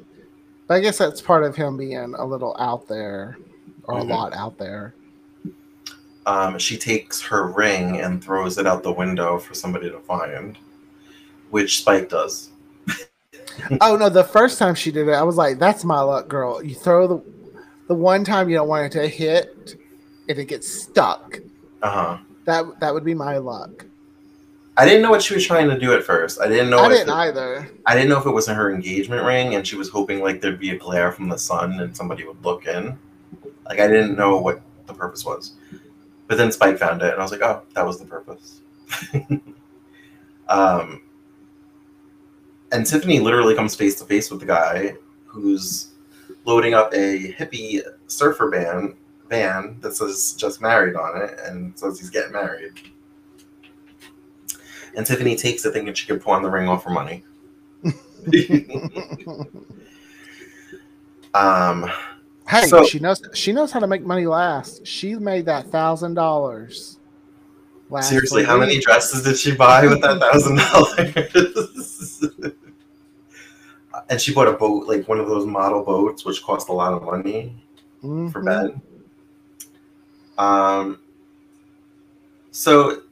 But 0.67 0.75
I 0.75 0.79
guess 0.79 0.97
that's 0.97 1.21
part 1.21 1.43
of 1.43 1.55
him 1.55 1.77
being 1.77 2.13
a 2.17 2.25
little 2.25 2.55
out 2.59 2.87
there, 2.87 3.37
or 3.85 3.95
Mhm. 3.95 4.01
a 4.01 4.03
lot 4.13 4.33
out 4.33 4.57
there. 4.57 4.93
um, 6.25 6.57
she 6.57 6.77
takes 6.77 7.21
her 7.21 7.47
ring 7.47 7.99
and 7.99 8.23
throws 8.23 8.57
it 8.57 8.65
out 8.65 8.81
the 8.81 8.91
window 8.91 9.37
for 9.37 9.53
somebody 9.53 9.89
to 9.89 9.99
find, 9.99 10.57
which 11.49 11.79
Spike 11.81 12.07
does. 12.07 12.49
oh 13.81 13.97
no, 13.97 14.07
the 14.07 14.23
first 14.23 14.57
time 14.57 14.73
she 14.73 14.89
did 14.91 15.07
it, 15.09 15.11
I 15.13 15.23
was 15.23 15.35
like, 15.35 15.59
"That's 15.59 15.83
my 15.83 15.99
luck, 15.99 16.29
girl." 16.29 16.63
You 16.63 16.75
throw 16.75 17.07
the, 17.07 17.21
the 17.89 17.93
one 17.95 18.23
time 18.23 18.49
you 18.49 18.55
don't 18.55 18.69
want 18.69 18.85
it 18.85 18.91
to 19.01 19.07
hit, 19.07 19.75
if 20.29 20.37
it 20.37 20.45
gets 20.45 20.67
stuck. 20.71 21.39
Uh 21.81 21.89
huh. 21.89 22.17
That 22.45 22.79
that 22.79 22.93
would 22.93 23.03
be 23.03 23.13
my 23.13 23.37
luck. 23.37 23.85
I 24.77 24.85
didn't 24.85 25.01
know 25.03 25.11
what 25.11 25.21
she 25.21 25.35
was 25.35 25.45
trying 25.45 25.69
to 25.69 25.77
do 25.77 25.93
at 25.93 26.03
first. 26.03 26.39
I 26.39 26.47
didn't 26.47 26.69
know. 26.69 26.79
I 26.79 26.85
if 26.85 26.91
didn't 26.93 27.09
it- 27.09 27.13
either. 27.15 27.69
I 27.85 27.95
didn't 27.95 28.09
know 28.09 28.17
if 28.17 28.25
it 28.25 28.31
wasn't 28.31 28.55
her 28.57 28.73
engagement 28.73 29.25
ring, 29.25 29.55
and 29.55 29.67
she 29.67 29.75
was 29.75 29.89
hoping 29.89 30.21
like 30.21 30.39
there'd 30.39 30.57
be 30.57 30.69
a 30.69 30.77
glare 30.77 31.11
from 31.11 31.27
the 31.27 31.37
sun 31.37 31.81
and 31.81 31.95
somebody 31.95 32.23
would 32.23 32.41
look 32.45 32.65
in. 32.65 32.97
Like 33.67 33.79
I 33.79 33.87
didn't 33.87 34.15
know 34.15 34.37
what 34.37 34.61
the 34.87 34.93
purpose 34.93 35.25
was, 35.25 35.53
but 36.27 36.37
then 36.37 36.51
Spike 36.51 36.77
found 36.77 37.01
it, 37.01 37.11
and 37.11 37.19
I 37.19 37.23
was 37.23 37.31
like, 37.31 37.41
oh, 37.41 37.63
that 37.73 37.85
was 37.85 37.99
the 37.99 38.05
purpose. 38.05 38.61
um, 40.47 41.01
and 42.71 42.85
Tiffany 42.85 43.19
literally 43.19 43.55
comes 43.55 43.75
face 43.75 43.99
to 43.99 44.05
face 44.05 44.31
with 44.31 44.39
the 44.39 44.45
guy 44.45 44.95
who's 45.25 45.89
loading 46.45 46.73
up 46.73 46.93
a 46.93 47.33
hippie 47.33 47.81
surfer 48.07 48.49
van 48.49 48.95
van 49.29 49.77
that 49.81 49.95
says 49.95 50.33
"just 50.33 50.61
married" 50.61 50.95
on 50.95 51.21
it, 51.21 51.39
and 51.45 51.77
says 51.77 51.99
he's 51.99 52.09
getting 52.09 52.33
married. 52.33 52.73
And 54.95 55.05
Tiffany 55.05 55.35
takes 55.35 55.65
it 55.65 55.73
thinking 55.73 55.93
she 55.93 56.05
could 56.05 56.21
pawn 56.21 56.43
the 56.43 56.49
ring 56.49 56.67
off 56.67 56.83
for 56.83 56.91
money. 56.91 57.23
um, 61.33 61.89
Hey, 62.47 62.67
So- 62.67 62.83
she 62.85 62.99
knows 62.99 63.21
she 63.33 63.51
knows 63.53 63.71
how 63.71 63.79
to 63.79 63.87
make 63.87 64.05
money 64.05 64.25
last. 64.27 64.85
She 64.85 65.15
made 65.15 65.45
that 65.45 65.67
thousand 65.67 66.13
dollars. 66.15 66.97
seriously, 68.01 68.43
how 68.43 68.57
many 68.57 68.79
dresses 68.79 69.23
did 69.23 69.37
she 69.37 69.55
buy 69.55 69.85
with 69.87 70.01
that 70.01 70.19
thousand 70.19 70.57
dollars? 70.57 72.53
And 74.09 74.19
she 74.19 74.33
bought 74.33 74.47
a 74.47 74.53
boat, 74.53 74.87
like 74.87 75.07
one 75.07 75.19
of 75.19 75.27
those 75.27 75.45
model 75.45 75.83
boats, 75.83 76.25
which 76.25 76.41
cost 76.43 76.69
a 76.69 76.73
lot 76.73 76.93
of 76.93 77.03
money 77.03 77.55
for 78.01 78.07
Mhm. 78.41 78.45
Ben. 78.45 78.81
Um, 80.37 80.99
so 82.51 83.02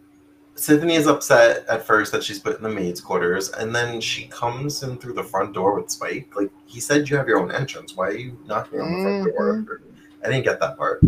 Tiffany 0.62 0.96
is 0.96 1.08
upset 1.08 1.66
at 1.68 1.86
first 1.86 2.12
that 2.12 2.24
she's 2.24 2.40
put 2.40 2.56
in 2.58 2.64
the 2.64 2.70
maid's 2.70 3.02
quarters, 3.02 3.50
and 3.50 3.74
then 3.76 4.00
she 4.00 4.28
comes 4.28 4.84
in 4.84 4.98
through 4.98 5.14
the 5.14 5.24
front 5.24 5.54
door 5.54 5.80
with 5.80 5.90
Spike. 5.90 6.32
Like 6.36 6.50
he 6.66 6.80
said, 6.80 7.10
you 7.10 7.18
have 7.18 7.28
your 7.28 7.40
own 7.40 7.52
entrance. 7.52 7.96
Why 7.96 8.08
are 8.08 8.14
you 8.18 8.38
knocking 8.46 8.80
on 8.80 8.92
the 8.92 9.04
front 9.34 9.66
door? 9.68 9.82
I 10.24 10.28
didn't 10.30 10.44
get 10.44 10.60
that 10.60 10.78
part. 10.78 11.02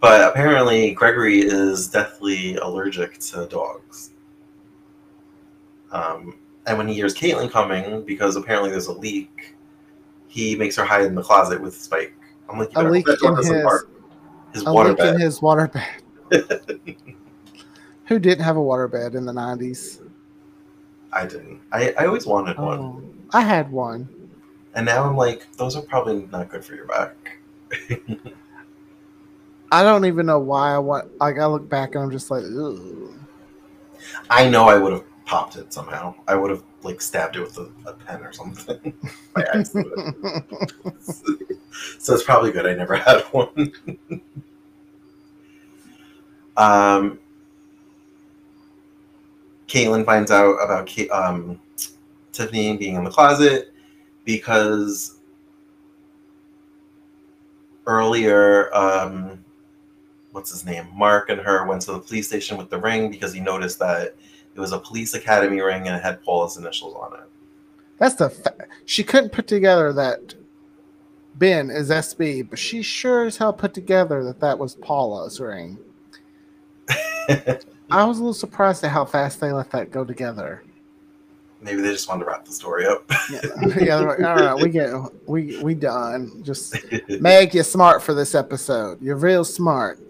But 0.00 0.28
apparently, 0.30 0.92
Gregory 0.92 1.40
is 1.40 1.88
deathly 1.88 2.56
allergic 2.56 3.18
to 3.18 3.46
dogs. 3.46 4.10
Um, 5.92 6.38
and 6.66 6.78
when 6.78 6.88
he 6.88 6.94
hears 6.94 7.14
Caitlin 7.14 7.50
coming, 7.50 8.02
because 8.04 8.36
apparently 8.36 8.70
there's 8.70 8.86
a 8.86 8.92
leak, 8.92 9.54
he 10.28 10.56
makes 10.56 10.74
her 10.76 10.84
hide 10.84 11.04
in 11.04 11.14
the 11.14 11.22
closet 11.22 11.60
with 11.60 11.74
Spike. 11.78 12.14
I'm 12.48 12.58
like, 12.58 12.74
you 12.74 12.80
A 12.80 12.88
leak 12.88 13.06
hope 13.06 13.18
that 13.18 13.20
door 13.20 13.30
in 13.32 13.36
his- 13.36 13.84
his 14.54 14.66
A 14.66 14.72
water 14.72 14.90
leak 14.90 15.00
in 15.00 15.20
his 15.20 15.42
water 15.42 15.68
bed. 15.68 16.56
Who 18.12 18.18
didn't 18.18 18.44
have 18.44 18.58
a 18.58 18.62
water 18.62 18.88
bed 18.88 19.14
in 19.14 19.24
the 19.24 19.32
nineties? 19.32 19.98
I 21.14 21.24
didn't. 21.24 21.62
I, 21.72 21.94
I 21.98 22.04
always 22.04 22.26
wanted 22.26 22.58
one. 22.58 22.78
Oh, 22.78 23.02
I 23.32 23.40
had 23.40 23.72
one. 23.72 24.06
And 24.74 24.84
now 24.84 25.04
I'm 25.08 25.16
like, 25.16 25.50
those 25.56 25.76
are 25.76 25.80
probably 25.80 26.28
not 26.30 26.50
good 26.50 26.62
for 26.62 26.74
your 26.74 26.84
back. 26.84 27.38
I 29.72 29.82
don't 29.82 30.04
even 30.04 30.26
know 30.26 30.40
why 30.40 30.74
I 30.74 30.78
want. 30.78 31.18
Like 31.20 31.38
I 31.38 31.46
look 31.46 31.66
back 31.70 31.94
and 31.94 32.04
I'm 32.04 32.10
just 32.10 32.30
like, 32.30 32.44
Ugh. 32.44 33.14
I 34.28 34.46
know 34.46 34.68
I 34.68 34.76
would 34.76 34.92
have 34.92 35.04
popped 35.24 35.56
it 35.56 35.72
somehow. 35.72 36.14
I 36.28 36.34
would 36.34 36.50
have 36.50 36.64
like 36.82 37.00
stabbed 37.00 37.36
it 37.36 37.40
with 37.40 37.56
a, 37.56 37.70
a 37.86 37.94
pen 37.94 38.22
or 38.24 38.34
something 38.34 38.92
by 39.34 39.42
accident. 39.54 40.16
so 41.00 42.14
it's 42.14 42.24
probably 42.24 42.52
good 42.52 42.66
I 42.66 42.74
never 42.74 42.94
had 42.94 43.22
one. 43.32 43.72
um, 46.58 47.18
Caitlin 49.72 50.04
finds 50.04 50.30
out 50.30 50.56
about 50.56 50.92
um, 51.10 51.58
Tiffany 52.32 52.76
being 52.76 52.94
in 52.94 53.04
the 53.04 53.10
closet 53.10 53.72
because 54.26 55.16
earlier, 57.86 58.74
um, 58.76 59.42
what's 60.32 60.50
his 60.50 60.66
name? 60.66 60.88
Mark 60.94 61.30
and 61.30 61.40
her 61.40 61.66
went 61.66 61.80
to 61.82 61.92
the 61.92 61.98
police 61.98 62.28
station 62.28 62.58
with 62.58 62.68
the 62.68 62.78
ring 62.78 63.10
because 63.10 63.32
he 63.32 63.40
noticed 63.40 63.78
that 63.78 64.14
it 64.54 64.60
was 64.60 64.72
a 64.72 64.78
police 64.78 65.14
academy 65.14 65.62
ring 65.62 65.88
and 65.88 65.96
it 65.96 66.02
had 66.02 66.22
Paula's 66.22 66.58
initials 66.58 66.94
on 66.94 67.14
it. 67.14 67.26
That's 67.96 68.16
the. 68.16 68.28
Fa- 68.28 68.66
she 68.84 69.02
couldn't 69.02 69.32
put 69.32 69.46
together 69.46 69.90
that 69.94 70.34
Ben 71.36 71.70
is 71.70 71.88
SB, 71.88 72.50
but 72.50 72.58
she 72.58 72.82
sure 72.82 73.24
as 73.24 73.38
hell 73.38 73.54
put 73.54 73.72
together 73.72 74.22
that 74.24 74.40
that 74.40 74.58
was 74.58 74.74
Paula's 74.74 75.40
ring. 75.40 75.78
I 77.92 78.04
was 78.04 78.18
a 78.18 78.22
little 78.22 78.34
surprised 78.34 78.82
at 78.84 78.90
how 78.90 79.04
fast 79.04 79.38
they 79.40 79.52
let 79.52 79.70
that 79.72 79.90
go 79.90 80.02
together. 80.04 80.62
Maybe 81.60 81.82
they 81.82 81.90
just 81.90 82.08
wanted 82.08 82.24
to 82.24 82.30
wrap 82.30 82.44
the 82.44 82.52
story 82.52 82.86
up. 82.86 83.04
Yeah, 83.30 83.40
yeah 83.80 83.96
like, 83.96 84.20
all 84.20 84.34
right, 84.34 84.54
we 84.54 84.70
get 84.70 84.90
we 85.26 85.62
we 85.62 85.74
done. 85.74 86.42
Just 86.42 86.74
Meg, 87.20 87.54
you're 87.54 87.64
smart 87.64 88.02
for 88.02 88.14
this 88.14 88.34
episode. 88.34 89.00
You're 89.00 89.16
real 89.16 89.44
smart. 89.44 90.00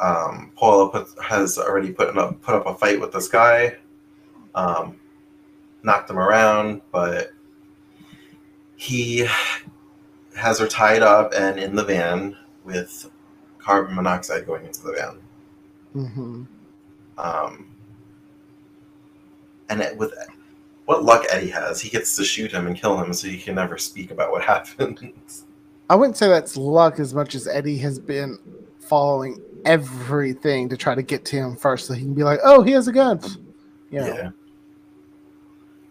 um, 0.00 0.52
Paula 0.54 0.90
put, 0.90 1.08
has 1.24 1.58
already 1.58 1.92
put 1.92 2.16
up 2.16 2.40
put 2.42 2.54
up 2.54 2.66
a 2.66 2.74
fight 2.74 3.00
with 3.00 3.10
this 3.10 3.26
guy, 3.26 3.76
um, 4.54 5.00
knocked 5.82 6.10
him 6.10 6.18
around, 6.18 6.82
but 6.92 7.32
he 8.76 9.26
has 10.36 10.58
her 10.58 10.68
tied 10.68 11.02
up 11.02 11.32
and 11.34 11.58
in 11.58 11.74
the 11.74 11.82
van 11.84 12.36
with 12.64 13.10
carbon 13.58 13.94
monoxide 13.96 14.46
going 14.46 14.66
into 14.66 14.82
the 14.82 14.92
van. 14.92 15.18
hmm 15.92 16.44
Um, 17.18 17.70
and 19.68 19.80
it, 19.80 19.96
with 19.96 20.12
what 20.86 21.04
luck 21.04 21.24
Eddie 21.30 21.50
has, 21.50 21.80
he 21.80 21.88
gets 21.88 22.16
to 22.16 22.24
shoot 22.24 22.52
him 22.52 22.66
and 22.66 22.76
kill 22.76 23.02
him, 23.02 23.12
so 23.12 23.28
he 23.28 23.38
can 23.38 23.54
never 23.54 23.76
speak 23.78 24.10
about 24.10 24.30
what 24.30 24.42
happens. 24.44 25.44
I 25.88 25.94
wouldn't 25.94 26.16
say 26.16 26.28
that's 26.28 26.56
luck 26.56 26.98
as 26.98 27.14
much 27.14 27.34
as 27.34 27.46
Eddie 27.46 27.78
has 27.78 27.98
been 27.98 28.38
following 28.80 29.40
everything 29.64 30.68
to 30.68 30.76
try 30.76 30.94
to 30.94 31.02
get 31.02 31.24
to 31.26 31.36
him 31.36 31.56
first, 31.56 31.86
so 31.86 31.94
he 31.94 32.02
can 32.02 32.14
be 32.14 32.24
like, 32.24 32.40
"Oh, 32.42 32.62
he 32.62 32.72
has 32.72 32.88
a 32.88 32.92
gun." 32.92 33.20
You 33.90 34.00
know. 34.00 34.06
Yeah. 34.06 34.30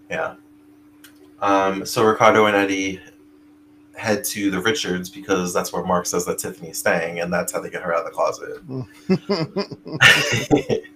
Yeah. 0.09 0.35
Um, 1.41 1.85
so 1.85 2.03
Ricardo 2.03 2.45
and 2.45 2.55
Eddie 2.55 3.01
head 3.95 4.23
to 4.25 4.51
the 4.51 4.59
Richards 4.59 5.09
because 5.09 5.53
that's 5.53 5.71
where 5.71 5.83
Mark 5.83 6.05
says 6.05 6.25
that 6.25 6.37
Tiffany's 6.37 6.77
staying, 6.77 7.19
and 7.21 7.31
that's 7.31 7.51
how 7.53 7.59
they 7.61 7.69
get 7.69 7.81
her 7.81 7.93
out 7.93 8.05
of 8.05 8.05
the 8.05 8.11
closet. 8.11 8.61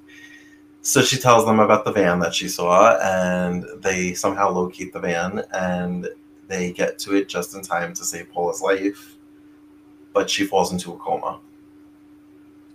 So 0.89 1.03
she 1.03 1.19
tells 1.19 1.45
them 1.45 1.59
about 1.59 1.85
the 1.85 1.91
van 1.91 2.17
that 2.21 2.33
she 2.33 2.47
saw, 2.47 2.97
and 2.97 3.63
they 3.77 4.15
somehow 4.15 4.49
locate 4.49 4.91
the 4.91 4.99
van, 4.99 5.43
and 5.53 6.07
they 6.47 6.71
get 6.71 6.97
to 6.99 7.15
it 7.15 7.29
just 7.29 7.53
in 7.53 7.61
time 7.61 7.93
to 7.93 8.03
save 8.03 8.31
Paula's 8.31 8.59
life. 8.61 9.15
But 10.13 10.31
she 10.31 10.45
falls 10.47 10.71
into 10.71 10.91
a 10.91 10.97
coma. 10.97 11.39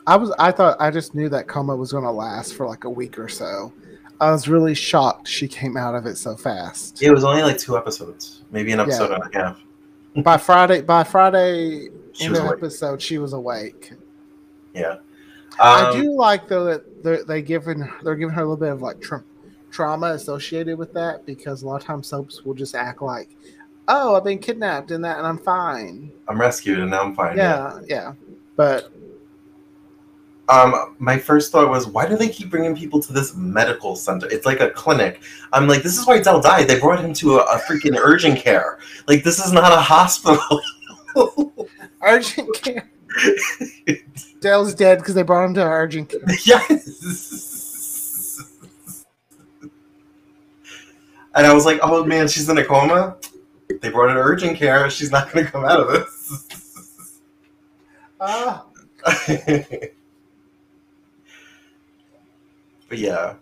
I 0.06 0.14
was 0.16 0.32
I 0.38 0.52
thought 0.52 0.76
I 0.78 0.92
just 0.92 1.16
knew 1.16 1.28
that 1.30 1.48
coma 1.48 1.74
was 1.74 1.90
going 1.90 2.04
to 2.04 2.10
last 2.12 2.54
for 2.54 2.68
like 2.68 2.84
a 2.84 2.90
week 2.90 3.18
or 3.18 3.28
so. 3.28 3.72
I 4.20 4.30
was 4.30 4.46
really 4.46 4.74
shocked 4.76 5.26
she 5.26 5.48
came 5.48 5.76
out 5.76 5.96
of 5.96 6.06
it 6.06 6.16
so 6.16 6.36
fast. 6.36 7.02
It 7.02 7.10
was 7.10 7.24
only 7.24 7.42
like 7.42 7.58
two 7.58 7.76
episodes, 7.76 8.42
maybe 8.52 8.70
an 8.70 8.78
episode 8.78 9.10
Yeah. 9.10 9.18
and 9.24 9.34
a 9.34 9.38
half. 9.38 9.60
By 10.22 10.36
Friday, 10.36 10.82
by 10.82 11.02
Friday 11.02 11.88
She 12.12 12.28
the 12.28 12.40
awake. 12.42 12.52
episode, 12.58 13.02
she 13.02 13.18
was 13.18 13.32
awake. 13.32 13.92
Yeah. 14.72 14.98
I 15.62 15.82
Um, 15.82 15.92
do 15.92 16.12
like 16.16 16.48
though 16.48 16.64
that 16.64 17.02
they're, 17.02 17.24
they 17.24 17.42
giving 17.42 17.88
they're 18.02 18.16
giving 18.16 18.34
her 18.34 18.42
a 18.42 18.44
little 18.44 18.56
bit 18.56 18.72
of 18.72 18.82
like 18.82 19.00
tra- 19.00 19.24
trauma 19.70 20.08
associated 20.08 20.78
with 20.78 20.92
that 20.94 21.24
because 21.26 21.62
a 21.62 21.66
lot 21.66 21.76
of 21.82 21.86
times 21.86 22.08
soaps 22.08 22.44
will 22.44 22.54
just 22.54 22.74
act 22.74 23.02
like, 23.02 23.36
"Oh, 23.88 24.16
I've 24.16 24.24
been 24.24 24.38
kidnapped 24.38 24.90
and 24.90 25.04
that, 25.04 25.18
and 25.18 25.26
I'm 25.26 25.38
fine." 25.38 26.12
I'm 26.28 26.40
rescued 26.40 26.78
and 26.80 26.90
now 26.90 27.02
I'm 27.02 27.14
fine. 27.14 27.36
Yeah, 27.36 27.80
yeah. 27.88 28.14
But 28.56 28.90
Um, 30.48 30.94
my 30.98 31.18
first 31.18 31.50
thought 31.52 31.70
was, 31.70 31.86
why 31.86 32.06
do 32.06 32.16
they 32.18 32.28
keep 32.28 32.50
bringing 32.50 32.76
people 32.76 33.00
to 33.00 33.12
this 33.14 33.34
medical 33.34 33.96
center? 33.96 34.26
It's 34.30 34.44
like 34.44 34.60
a 34.60 34.68
clinic. 34.70 35.22
I'm 35.54 35.66
like, 35.66 35.82
this 35.82 35.96
is 35.96 36.06
why 36.06 36.20
Del 36.20 36.40
died. 36.40 36.68
They 36.68 36.78
brought 36.78 37.00
him 37.02 37.14
to 37.14 37.38
a, 37.38 37.44
a 37.56 37.58
freaking 37.60 37.96
urgent 37.98 38.38
care. 38.38 38.78
Like, 39.08 39.24
this 39.24 39.38
is 39.44 39.52
not 39.52 39.72
a 39.72 39.76
hospital. 39.80 40.60
urgent 42.02 42.52
care. 42.62 42.90
Dale's 44.44 44.74
dead 44.74 44.98
because 44.98 45.14
they 45.14 45.22
brought 45.22 45.46
him 45.46 45.54
to 45.54 45.62
urgent 45.62 46.10
care. 46.10 46.20
yes. 46.44 48.42
And 51.34 51.46
I 51.46 51.54
was 51.54 51.64
like, 51.64 51.80
oh 51.82 52.04
man, 52.04 52.28
she's 52.28 52.46
in 52.50 52.58
a 52.58 52.64
coma. 52.64 53.16
They 53.80 53.88
brought 53.88 54.10
her 54.10 54.16
to 54.16 54.20
urgent 54.20 54.58
care. 54.58 54.90
She's 54.90 55.10
not 55.10 55.32
going 55.32 55.46
to 55.46 55.50
come 55.50 55.64
out 55.64 55.80
of 55.80 55.88
this. 55.88 57.22
Ah, 58.20 58.66
but 62.88 62.98
yeah, 62.98 63.36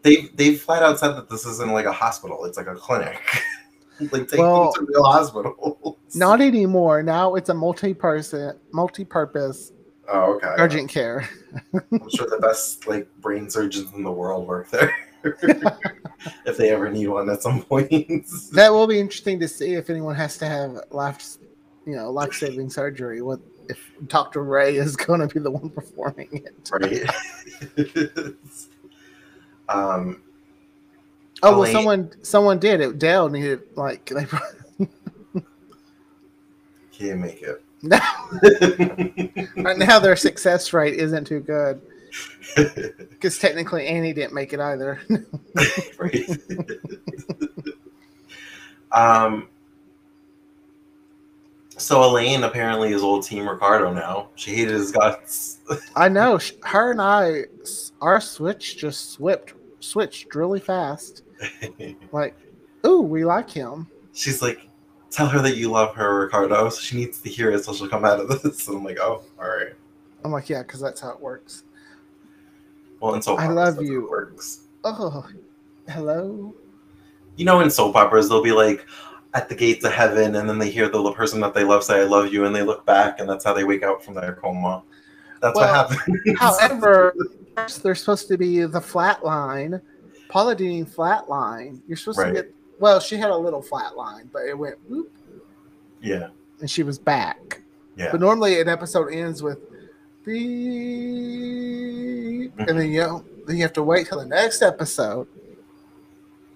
they 0.00 0.28
they 0.34 0.54
flat 0.54 0.82
out 0.82 0.98
said 0.98 1.12
that 1.12 1.28
this 1.28 1.44
isn't 1.44 1.72
like 1.72 1.84
a 1.84 1.92
hospital; 1.92 2.46
it's 2.46 2.56
like 2.56 2.68
a 2.68 2.74
clinic. 2.74 3.20
like 4.12 4.28
take 4.28 4.40
Well- 4.40 4.72
them 4.72 4.86
to 4.86 4.92
real 4.92 5.04
hospitals. 5.04 5.96
not 6.14 6.40
anymore. 6.40 7.02
Now 7.02 7.34
it's 7.34 7.50
a 7.50 7.54
multi-person, 7.54 8.58
multi-purpose 8.72 9.72
Oh, 10.10 10.34
okay. 10.34 10.54
urgent 10.56 10.88
care. 10.88 11.28
I'm 11.74 12.10
sure 12.10 12.26
the 12.28 12.38
best 12.40 12.86
like 12.86 13.08
brain 13.20 13.50
surgeons 13.50 13.92
in 13.92 14.02
the 14.02 14.10
world 14.10 14.46
work 14.46 14.70
there. 14.70 14.94
if 15.22 16.56
they 16.56 16.70
ever 16.70 16.90
need 16.90 17.08
one 17.08 17.28
at 17.28 17.42
some 17.42 17.62
point. 17.62 18.26
That 18.52 18.72
will 18.72 18.86
be 18.86 18.98
interesting 18.98 19.38
to 19.40 19.48
see 19.48 19.74
if 19.74 19.90
anyone 19.90 20.14
has 20.14 20.38
to 20.38 20.46
have 20.46 20.78
life, 20.90 21.36
you 21.86 21.96
know, 21.96 22.10
life-saving 22.10 22.70
surgery. 22.70 23.20
What 23.20 23.40
if 23.68 23.90
Dr. 24.06 24.44
Ray 24.44 24.76
is 24.76 24.96
going 24.96 25.20
to 25.20 25.26
be 25.26 25.40
the 25.40 25.50
one 25.50 25.68
performing 25.70 26.28
it? 26.32 26.70
right. 26.72 27.04
um. 29.68 30.22
Oh 31.40 31.52
well, 31.52 31.60
Elaine- 31.60 31.72
someone 31.72 32.10
someone 32.22 32.58
did 32.58 32.80
it. 32.80 32.98
Dale 32.98 33.28
needed 33.28 33.60
like 33.76 34.06
they 34.06 34.26
Can't 36.92 37.20
make 37.20 37.42
it. 37.42 37.62
Now 37.82 38.00
right 39.56 39.78
now 39.78 39.98
their 39.98 40.16
success 40.16 40.72
rate 40.72 40.94
isn't 40.94 41.26
too 41.26 41.40
good 41.40 41.80
because 42.56 43.38
technically 43.38 43.86
Annie 43.86 44.12
didn't 44.12 44.34
make 44.34 44.52
it 44.52 44.60
either. 44.60 45.00
right. 45.98 46.28
um. 48.92 49.48
So 51.76 52.02
Elaine 52.02 52.42
apparently 52.42 52.92
is 52.92 53.02
old 53.02 53.22
Team 53.22 53.48
Ricardo 53.48 53.92
now. 53.92 54.30
She 54.34 54.52
hated 54.52 54.74
his 54.74 54.90
guts. 54.90 55.58
I 55.94 56.08
know 56.08 56.40
her 56.64 56.90
and 56.90 57.00
I, 57.00 57.44
our 58.00 58.20
switch 58.20 58.78
just 58.78 59.12
slipped 59.12 59.54
switched 59.80 60.34
really 60.34 60.60
fast. 60.60 61.22
Like, 62.10 62.36
ooh, 62.84 63.02
we 63.02 63.24
like 63.24 63.48
him. 63.48 63.86
She's 64.12 64.42
like, 64.42 64.67
"Tell 65.10 65.26
her 65.28 65.40
that 65.42 65.56
you 65.56 65.70
love 65.70 65.94
her, 65.94 66.20
Ricardo." 66.20 66.68
So 66.68 66.80
she 66.80 66.96
needs 66.96 67.20
to 67.20 67.28
hear 67.28 67.50
it, 67.50 67.64
so 67.64 67.72
she'll 67.72 67.88
come 67.88 68.04
out 68.04 68.20
of 68.20 68.28
this. 68.28 68.68
And 68.68 68.78
I'm 68.78 68.84
like, 68.84 68.98
"Oh, 69.00 69.22
all 69.40 69.48
right." 69.48 69.72
I'm 70.24 70.32
like, 70.32 70.48
yeah, 70.48 70.62
because 70.62 70.80
that's 70.80 71.00
how 71.00 71.10
it 71.10 71.20
works. 71.20 71.62
Well, 73.00 73.14
in 73.14 73.22
soap 73.22 73.38
I 73.38 73.44
operas, 73.44 73.76
love 73.76 73.82
you. 73.82 74.08
works. 74.10 74.60
Oh, 74.82 75.24
hello. 75.88 76.54
You 77.36 77.44
know, 77.44 77.60
in 77.60 77.70
soap 77.70 77.94
operas, 77.94 78.28
they'll 78.28 78.42
be 78.42 78.50
like 78.52 78.84
at 79.34 79.48
the 79.48 79.54
gates 79.54 79.84
of 79.84 79.92
heaven, 79.92 80.34
and 80.34 80.48
then 80.48 80.58
they 80.58 80.70
hear 80.70 80.88
the 80.88 81.12
person 81.12 81.40
that 81.40 81.54
they 81.54 81.62
love 81.62 81.84
say, 81.84 82.00
"I 82.00 82.04
love 82.04 82.32
you," 82.32 82.44
and 82.46 82.54
they 82.54 82.62
look 82.62 82.84
back, 82.84 83.20
and 83.20 83.28
that's 83.28 83.44
how 83.44 83.52
they 83.54 83.64
wake 83.64 83.84
up 83.84 84.02
from 84.02 84.14
their 84.14 84.34
coma. 84.34 84.82
That's 85.40 85.54
Well, 85.54 85.86
what 85.86 85.90
happens. 85.98 86.38
However, 86.40 87.14
there's 87.82 88.00
supposed 88.00 88.26
to 88.28 88.36
be 88.36 88.64
the 88.64 88.80
flat 88.80 89.24
line. 89.24 89.80
Paula 90.28 90.56
didn't 90.56 90.86
flat 90.86 91.28
line. 91.28 91.80
You're 91.86 91.96
supposed 91.96 92.18
Right. 92.18 92.28
to 92.28 92.42
get. 92.42 92.54
Well, 92.78 93.00
she 93.00 93.16
had 93.16 93.30
a 93.30 93.36
little 93.36 93.62
flat 93.62 93.96
line, 93.96 94.30
but 94.32 94.42
it 94.42 94.56
went 94.56 94.76
whoop, 94.88 95.10
yeah, 96.00 96.28
and 96.60 96.70
she 96.70 96.82
was 96.82 96.98
back. 96.98 97.60
yeah. 97.96 98.10
But 98.10 98.20
normally, 98.20 98.60
an 98.60 98.68
episode 98.68 99.12
ends 99.12 99.42
with 99.42 99.58
beep, 100.24 100.38
and 102.58 102.68
then 102.68 102.76
mm-hmm. 102.76 102.92
you 102.92 103.00
know, 103.00 103.24
then 103.46 103.56
you 103.56 103.62
have 103.62 103.72
to 103.74 103.82
wait 103.82 104.06
till 104.06 104.18
the 104.18 104.26
next 104.26 104.62
episode. 104.62 105.26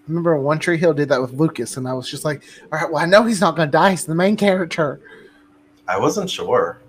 Remember, 0.08 0.36
One 0.36 0.58
Tree 0.58 0.76
Hill 0.76 0.94
did 0.94 1.08
that 1.08 1.20
with 1.20 1.32
Lucas, 1.32 1.76
and 1.76 1.88
I 1.88 1.94
was 1.94 2.08
just 2.08 2.24
like, 2.24 2.42
"All 2.72 2.78
right, 2.78 2.90
well, 2.90 3.02
I 3.02 3.06
know 3.06 3.24
he's 3.24 3.40
not 3.40 3.56
going 3.56 3.68
to 3.68 3.72
die. 3.72 3.90
He's 3.90 4.04
the 4.04 4.14
main 4.14 4.36
character." 4.36 5.00
I 5.88 5.98
wasn't 5.98 6.30
sure. 6.30 6.80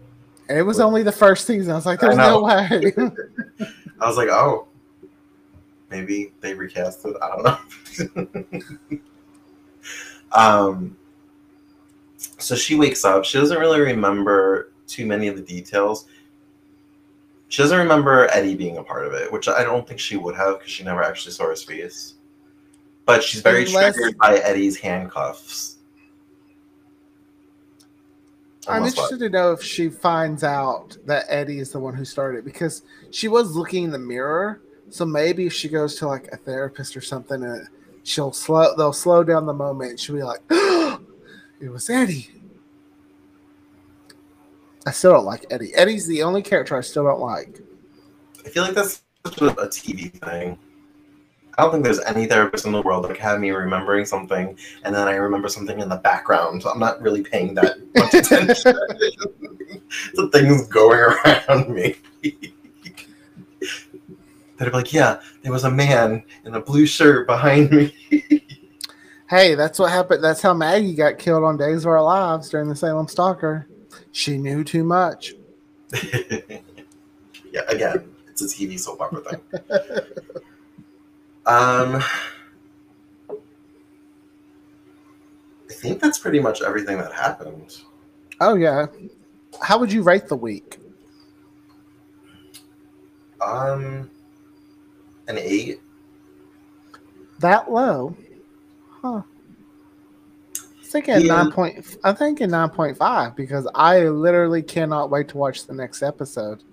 And 0.49 0.57
it 0.57 0.63
was 0.63 0.79
only 0.79 1.03
the 1.03 1.11
first 1.11 1.47
season. 1.47 1.71
I 1.71 1.75
was 1.75 1.85
like, 1.85 1.99
"There's 1.99 2.17
no 2.17 2.43
way." 2.43 2.93
I 3.99 4.07
was 4.07 4.17
like, 4.17 4.29
"Oh, 4.29 4.67
maybe 5.89 6.33
they 6.41 6.53
recast 6.53 7.05
it." 7.05 7.15
I 7.21 7.29
don't 7.29 8.35
know. 8.35 8.99
um. 10.31 10.97
So 12.37 12.55
she 12.55 12.75
wakes 12.75 13.03
up. 13.05 13.25
She 13.25 13.37
doesn't 13.37 13.59
really 13.59 13.81
remember 13.81 14.71
too 14.87 15.05
many 15.05 15.27
of 15.27 15.35
the 15.35 15.41
details. 15.41 16.05
She 17.49 17.61
doesn't 17.61 17.77
remember 17.77 18.27
Eddie 18.31 18.55
being 18.55 18.77
a 18.77 18.83
part 18.83 19.05
of 19.05 19.13
it, 19.13 19.31
which 19.31 19.47
I 19.47 19.63
don't 19.63 19.87
think 19.87 19.99
she 19.99 20.17
would 20.17 20.35
have 20.35 20.59
because 20.59 20.71
she 20.71 20.83
never 20.83 21.03
actually 21.03 21.33
saw 21.33 21.49
his 21.49 21.63
face. 21.63 22.15
But 23.05 23.23
she's 23.23 23.41
very 23.41 23.65
Unless- 23.65 23.95
triggered 23.95 24.17
by 24.17 24.37
Eddie's 24.37 24.77
handcuffs. 24.77 25.77
I'm 28.67 28.85
interested 28.85 29.19
to 29.19 29.29
know 29.29 29.51
if 29.51 29.61
she 29.61 29.89
finds 29.89 30.43
out 30.43 30.97
that 31.05 31.25
Eddie 31.27 31.59
is 31.59 31.71
the 31.71 31.79
one 31.79 31.93
who 31.93 32.05
started 32.05 32.39
it, 32.39 32.45
because 32.45 32.83
she 33.11 33.27
was 33.27 33.55
looking 33.55 33.83
in 33.83 33.91
the 33.91 33.99
mirror. 33.99 34.61
So 34.89 35.05
maybe 35.05 35.45
if 35.45 35.53
she 35.53 35.67
goes 35.67 35.95
to 35.95 36.07
like 36.07 36.29
a 36.31 36.37
therapist 36.37 36.95
or 36.95 37.01
something, 37.01 37.43
and 37.43 37.67
she'll 38.03 38.33
slow, 38.33 38.75
they'll 38.75 38.93
slow 38.93 39.23
down 39.23 39.45
the 39.45 39.53
moment. 39.53 39.99
She'll 39.99 40.15
be 40.15 40.23
like, 40.23 40.41
"It 40.49 41.69
was 41.69 41.89
Eddie." 41.89 42.29
I 44.85 44.91
still 44.91 45.13
don't 45.13 45.25
like 45.25 45.45
Eddie. 45.49 45.73
Eddie's 45.75 46.07
the 46.07 46.23
only 46.23 46.41
character 46.41 46.77
I 46.77 46.81
still 46.81 47.05
don't 47.05 47.21
like. 47.21 47.61
I 48.45 48.49
feel 48.49 48.63
like 48.63 48.75
that's 48.75 49.01
such 49.25 49.41
a 49.41 49.47
a 49.61 49.67
TV 49.67 50.11
thing. 50.11 50.59
I 51.57 51.61
don't 51.61 51.71
think 51.71 51.83
there's 51.83 52.01
any 52.01 52.25
therapist 52.25 52.65
in 52.65 52.71
the 52.71 52.81
world 52.81 53.05
that 53.05 53.13
can 53.15 53.21
have 53.21 53.39
me 53.39 53.51
remembering 53.51 54.05
something 54.05 54.57
and 54.83 54.95
then 54.95 55.07
I 55.07 55.13
remember 55.13 55.47
something 55.47 55.79
in 55.79 55.87
the 55.87 55.97
background. 55.97 56.63
So 56.63 56.71
I'm 56.71 56.79
not 56.79 56.99
really 56.99 57.21
paying 57.21 57.53
that 57.53 57.77
much 57.95 58.13
attention 58.15 58.75
to 60.15 60.29
things 60.31 60.67
going 60.67 60.99
around 60.99 61.69
me. 61.69 61.95
They'd 64.57 64.65
be 64.65 64.71
like, 64.71 64.93
yeah, 64.93 65.19
there 65.41 65.51
was 65.51 65.63
a 65.63 65.71
man 65.71 66.23
in 66.45 66.55
a 66.55 66.61
blue 66.61 66.85
shirt 66.85 67.27
behind 67.27 67.71
me. 67.71 67.93
Hey, 69.33 69.55
that's 69.55 69.79
what 69.79 69.89
happened. 69.89 70.23
That's 70.23 70.43
how 70.43 70.53
Maggie 70.53 70.93
got 70.93 71.17
killed 71.17 71.43
on 71.43 71.57
Days 71.57 71.85
of 71.85 71.87
Our 71.87 72.03
Lives 72.03 72.49
during 72.49 72.69
the 72.69 72.75
Salem 72.75 73.07
Stalker. 73.07 73.67
She 74.11 74.37
knew 74.37 74.63
too 74.63 74.83
much. 74.83 75.33
yeah, 76.03 77.61
again, 77.67 78.13
it's 78.27 78.43
a 78.43 78.45
TV 78.45 78.79
soap 78.79 79.01
opera 79.01 79.21
thing. 79.21 79.41
um, 81.47 82.03
I 85.67 85.73
think 85.73 85.99
that's 85.99 86.19
pretty 86.19 86.39
much 86.39 86.61
everything 86.61 86.97
that 86.99 87.11
happened. 87.11 87.81
Oh 88.39 88.53
yeah. 88.53 88.85
How 89.63 89.79
would 89.79 89.91
you 89.91 90.03
rate 90.03 90.27
the 90.27 90.35
week? 90.35 90.77
Um, 93.41 94.11
an 95.27 95.37
eight. 95.37 95.81
That 97.39 97.71
low? 97.71 98.15
Huh. 99.01 99.21
I 100.57 100.85
think 100.85 101.09
at 101.09 101.23
Yeah. 101.23 101.33
nine 101.43 101.51
point. 101.51 101.97
I 102.03 102.13
think 102.13 102.41
at 102.41 102.49
nine 102.49 102.69
point 102.69 102.97
five 102.97 103.35
because 103.35 103.67
I 103.73 104.07
literally 104.07 104.61
cannot 104.61 105.09
wait 105.09 105.27
to 105.29 105.37
watch 105.37 105.65
the 105.65 105.73
next 105.73 106.03
episode. 106.03 106.63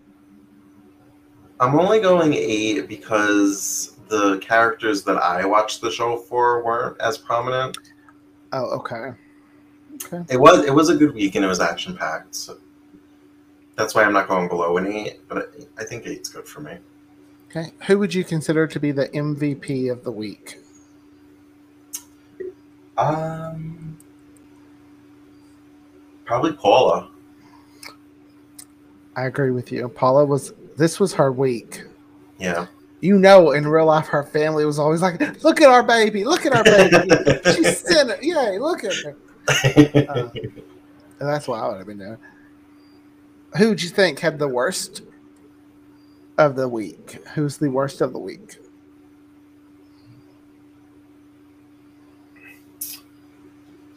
I'm 1.58 1.78
only 1.78 2.00
going 2.00 2.34
eight 2.34 2.88
because 2.88 3.96
the 4.08 4.38
characters 4.38 5.02
that 5.04 5.16
I 5.16 5.44
watched 5.44 5.80
the 5.80 5.90
show 5.90 6.16
for 6.16 6.64
weren't 6.64 7.00
as 7.00 7.16
prominent. 7.18 7.78
Oh, 8.52 8.64
okay. 8.78 9.12
Okay. 10.04 10.24
It 10.28 10.40
was 10.40 10.64
it 10.64 10.74
was 10.74 10.88
a 10.88 10.96
good 10.96 11.14
week 11.14 11.34
and 11.34 11.44
it 11.44 11.48
was 11.48 11.60
action 11.60 11.96
packed. 11.96 12.34
So 12.34 12.58
that's 13.76 13.94
why 13.94 14.04
I'm 14.04 14.12
not 14.12 14.28
going 14.28 14.48
below 14.48 14.76
an 14.76 14.86
eight, 14.86 15.20
but 15.28 15.54
I 15.78 15.84
think 15.84 16.06
eight's 16.06 16.28
good 16.28 16.46
for 16.46 16.60
me. 16.60 16.78
Okay. 17.50 17.72
Who 17.88 17.98
would 17.98 18.14
you 18.14 18.22
consider 18.22 18.68
to 18.68 18.78
be 18.78 18.92
the 18.92 19.08
MVP 19.08 19.90
of 19.90 20.04
the 20.04 20.12
week? 20.12 20.58
Um, 22.96 23.98
probably 26.24 26.52
Paula. 26.52 27.10
I 29.16 29.24
agree 29.24 29.50
with 29.50 29.72
you. 29.72 29.88
Paula 29.88 30.24
was 30.24 30.52
this 30.76 31.00
was 31.00 31.12
her 31.14 31.32
week. 31.32 31.84
Yeah. 32.38 32.66
You 33.00 33.18
know, 33.18 33.52
in 33.52 33.66
real 33.66 33.86
life, 33.86 34.06
her 34.08 34.22
family 34.22 34.64
was 34.64 34.78
always 34.78 35.02
like, 35.02 35.42
"Look 35.42 35.60
at 35.60 35.68
our 35.68 35.82
baby! 35.82 36.22
Look 36.22 36.46
at 36.46 36.54
our 36.54 36.62
baby! 36.62 37.40
She's 37.56 37.78
sinning! 37.78 38.18
Yay! 38.22 38.58
Look 38.58 38.84
at 38.84 38.94
her!" 38.94 39.16
Uh, 40.08 40.28
and 41.18 41.28
that's 41.28 41.48
what 41.48 41.60
I 41.60 41.68
would 41.68 41.78
have 41.78 41.86
been 41.86 41.98
doing. 41.98 42.16
Who 43.56 43.74
do 43.74 43.84
you 43.84 43.90
think 43.90 44.20
had 44.20 44.38
the 44.38 44.48
worst 44.48 45.02
of 46.40 46.56
the 46.56 46.68
week? 46.68 47.18
Who's 47.34 47.58
the 47.58 47.70
worst 47.70 48.00
of 48.00 48.12
the 48.12 48.18
week? 48.18 48.56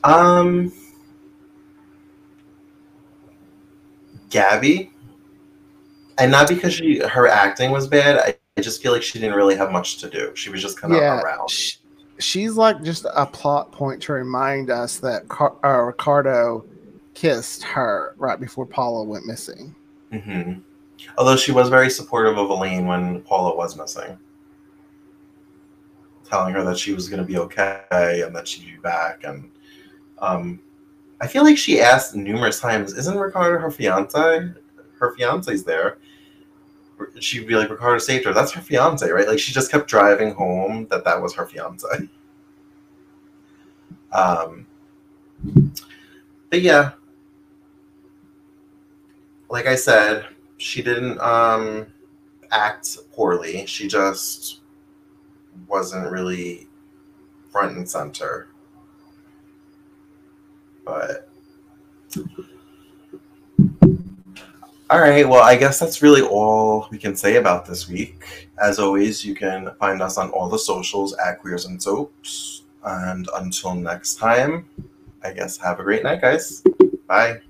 um, 0.04 0.72
Gabby, 4.30 4.92
and 6.18 6.32
not 6.32 6.48
because 6.48 6.74
she 6.74 7.00
her 7.00 7.28
acting 7.28 7.72
was 7.72 7.88
bad. 7.88 8.18
I, 8.18 8.36
I 8.58 8.62
just 8.62 8.82
feel 8.82 8.92
like 8.92 9.02
she 9.04 9.20
didn't 9.20 9.36
really 9.36 9.56
have 9.56 9.72
much 9.72 9.98
to 10.00 10.10
do. 10.10 10.32
She 10.36 10.50
was 10.50 10.62
just 10.62 10.80
kind 10.80 10.94
of 10.94 11.00
Yeah, 11.00 11.22
around. 11.22 11.50
sh- 11.50 11.78
she's 12.20 12.54
like 12.54 12.84
just 12.84 13.06
a 13.16 13.26
plot 13.26 13.72
point 13.72 14.02
to 14.04 14.14
remind 14.14 14.70
us 14.70 15.00
that 15.00 15.28
Car- 15.30 15.56
uh, 15.64 15.82
Ricardo 15.86 16.66
kissed 17.14 17.64
her 17.64 18.16
right 18.18 18.40
before 18.40 18.66
Paula 18.66 19.04
went 19.06 19.26
missing. 19.26 19.76
hmm 20.12 20.54
Although 21.18 21.36
she 21.36 21.52
was 21.52 21.70
very 21.70 21.90
supportive 21.90 22.38
of 22.38 22.50
Elaine 22.50 22.86
when 22.86 23.22
Paula 23.22 23.56
was 23.56 23.78
missing, 23.78 24.18
telling 26.26 26.54
her 26.54 26.64
that 26.64 26.78
she 26.78 26.94
was 26.94 27.10
going 27.10 27.22
to 27.22 27.28
be 27.28 27.38
okay 27.38 28.24
and 28.26 28.36
that 28.36 28.48
she'd 28.48 28.66
be 28.66 28.78
back. 28.82 29.24
And 29.24 29.50
um, 30.20 30.60
I 31.22 31.28
feel 31.28 31.44
like 31.44 31.58
she 31.58 31.82
asked 31.82 32.16
numerous 32.16 32.60
times, 32.60 32.94
"Isn't 32.94 33.18
Ricardo 33.18 33.60
her 33.60 33.72
fiance? 33.72 34.50
Her 35.00 35.16
fiance's 35.16 35.64
there." 35.64 35.98
She'd 37.20 37.48
be 37.48 37.56
like, 37.56 37.70
"Ricardo 37.70 38.00
saved 38.00 38.26
her. 38.26 38.34
That's 38.34 38.52
her 38.52 38.62
fiance, 38.62 39.10
right?" 39.10 39.28
Like 39.28 39.40
she 39.40 39.52
just 39.52 39.72
kept 39.72 39.88
driving 39.88 40.34
home 40.34 40.88
that 40.90 41.04
that 41.06 41.22
was 41.22 41.34
her 41.36 41.46
fiance. 41.46 41.88
Um, 44.14 44.68
but 46.52 46.62
yeah, 46.62 46.92
like 49.50 49.66
I 49.66 49.76
said, 49.76 50.28
she 50.64 50.82
didn't 50.82 51.20
um 51.20 51.88
act 52.52 52.98
poorly. 53.12 53.66
She 53.66 53.88
just 53.88 54.62
wasn't 55.68 56.10
really 56.10 56.68
front 57.52 57.76
and 57.78 57.90
center. 57.90 58.48
But 60.86 61.30
all 64.90 65.00
right, 65.00 65.28
well, 65.28 65.44
I 65.44 65.56
guess 65.56 65.80
that's 65.80 66.02
really 66.02 66.22
all 66.22 66.88
we 66.92 66.98
can 66.98 67.16
say 67.16 67.38
about 67.38 67.66
this 67.66 67.90
week. 67.90 68.50
As 68.62 68.80
always, 68.80 69.26
you 69.26 69.34
can 69.34 69.72
find 69.80 70.02
us 70.02 70.18
on 70.18 70.30
all 70.32 70.50
the 70.50 70.60
socials 70.60 71.16
at 71.16 71.40
Queers 71.40 71.66
and 71.66 71.82
Soaps. 71.82 72.64
And 72.84 73.28
until 73.36 73.76
next 73.76 74.16
time, 74.16 74.66
I 75.24 75.32
guess 75.32 75.58
have 75.58 75.80
a 75.80 75.84
great 75.84 76.04
night, 76.04 76.22
guys. 76.22 76.64
Bye. 77.08 77.42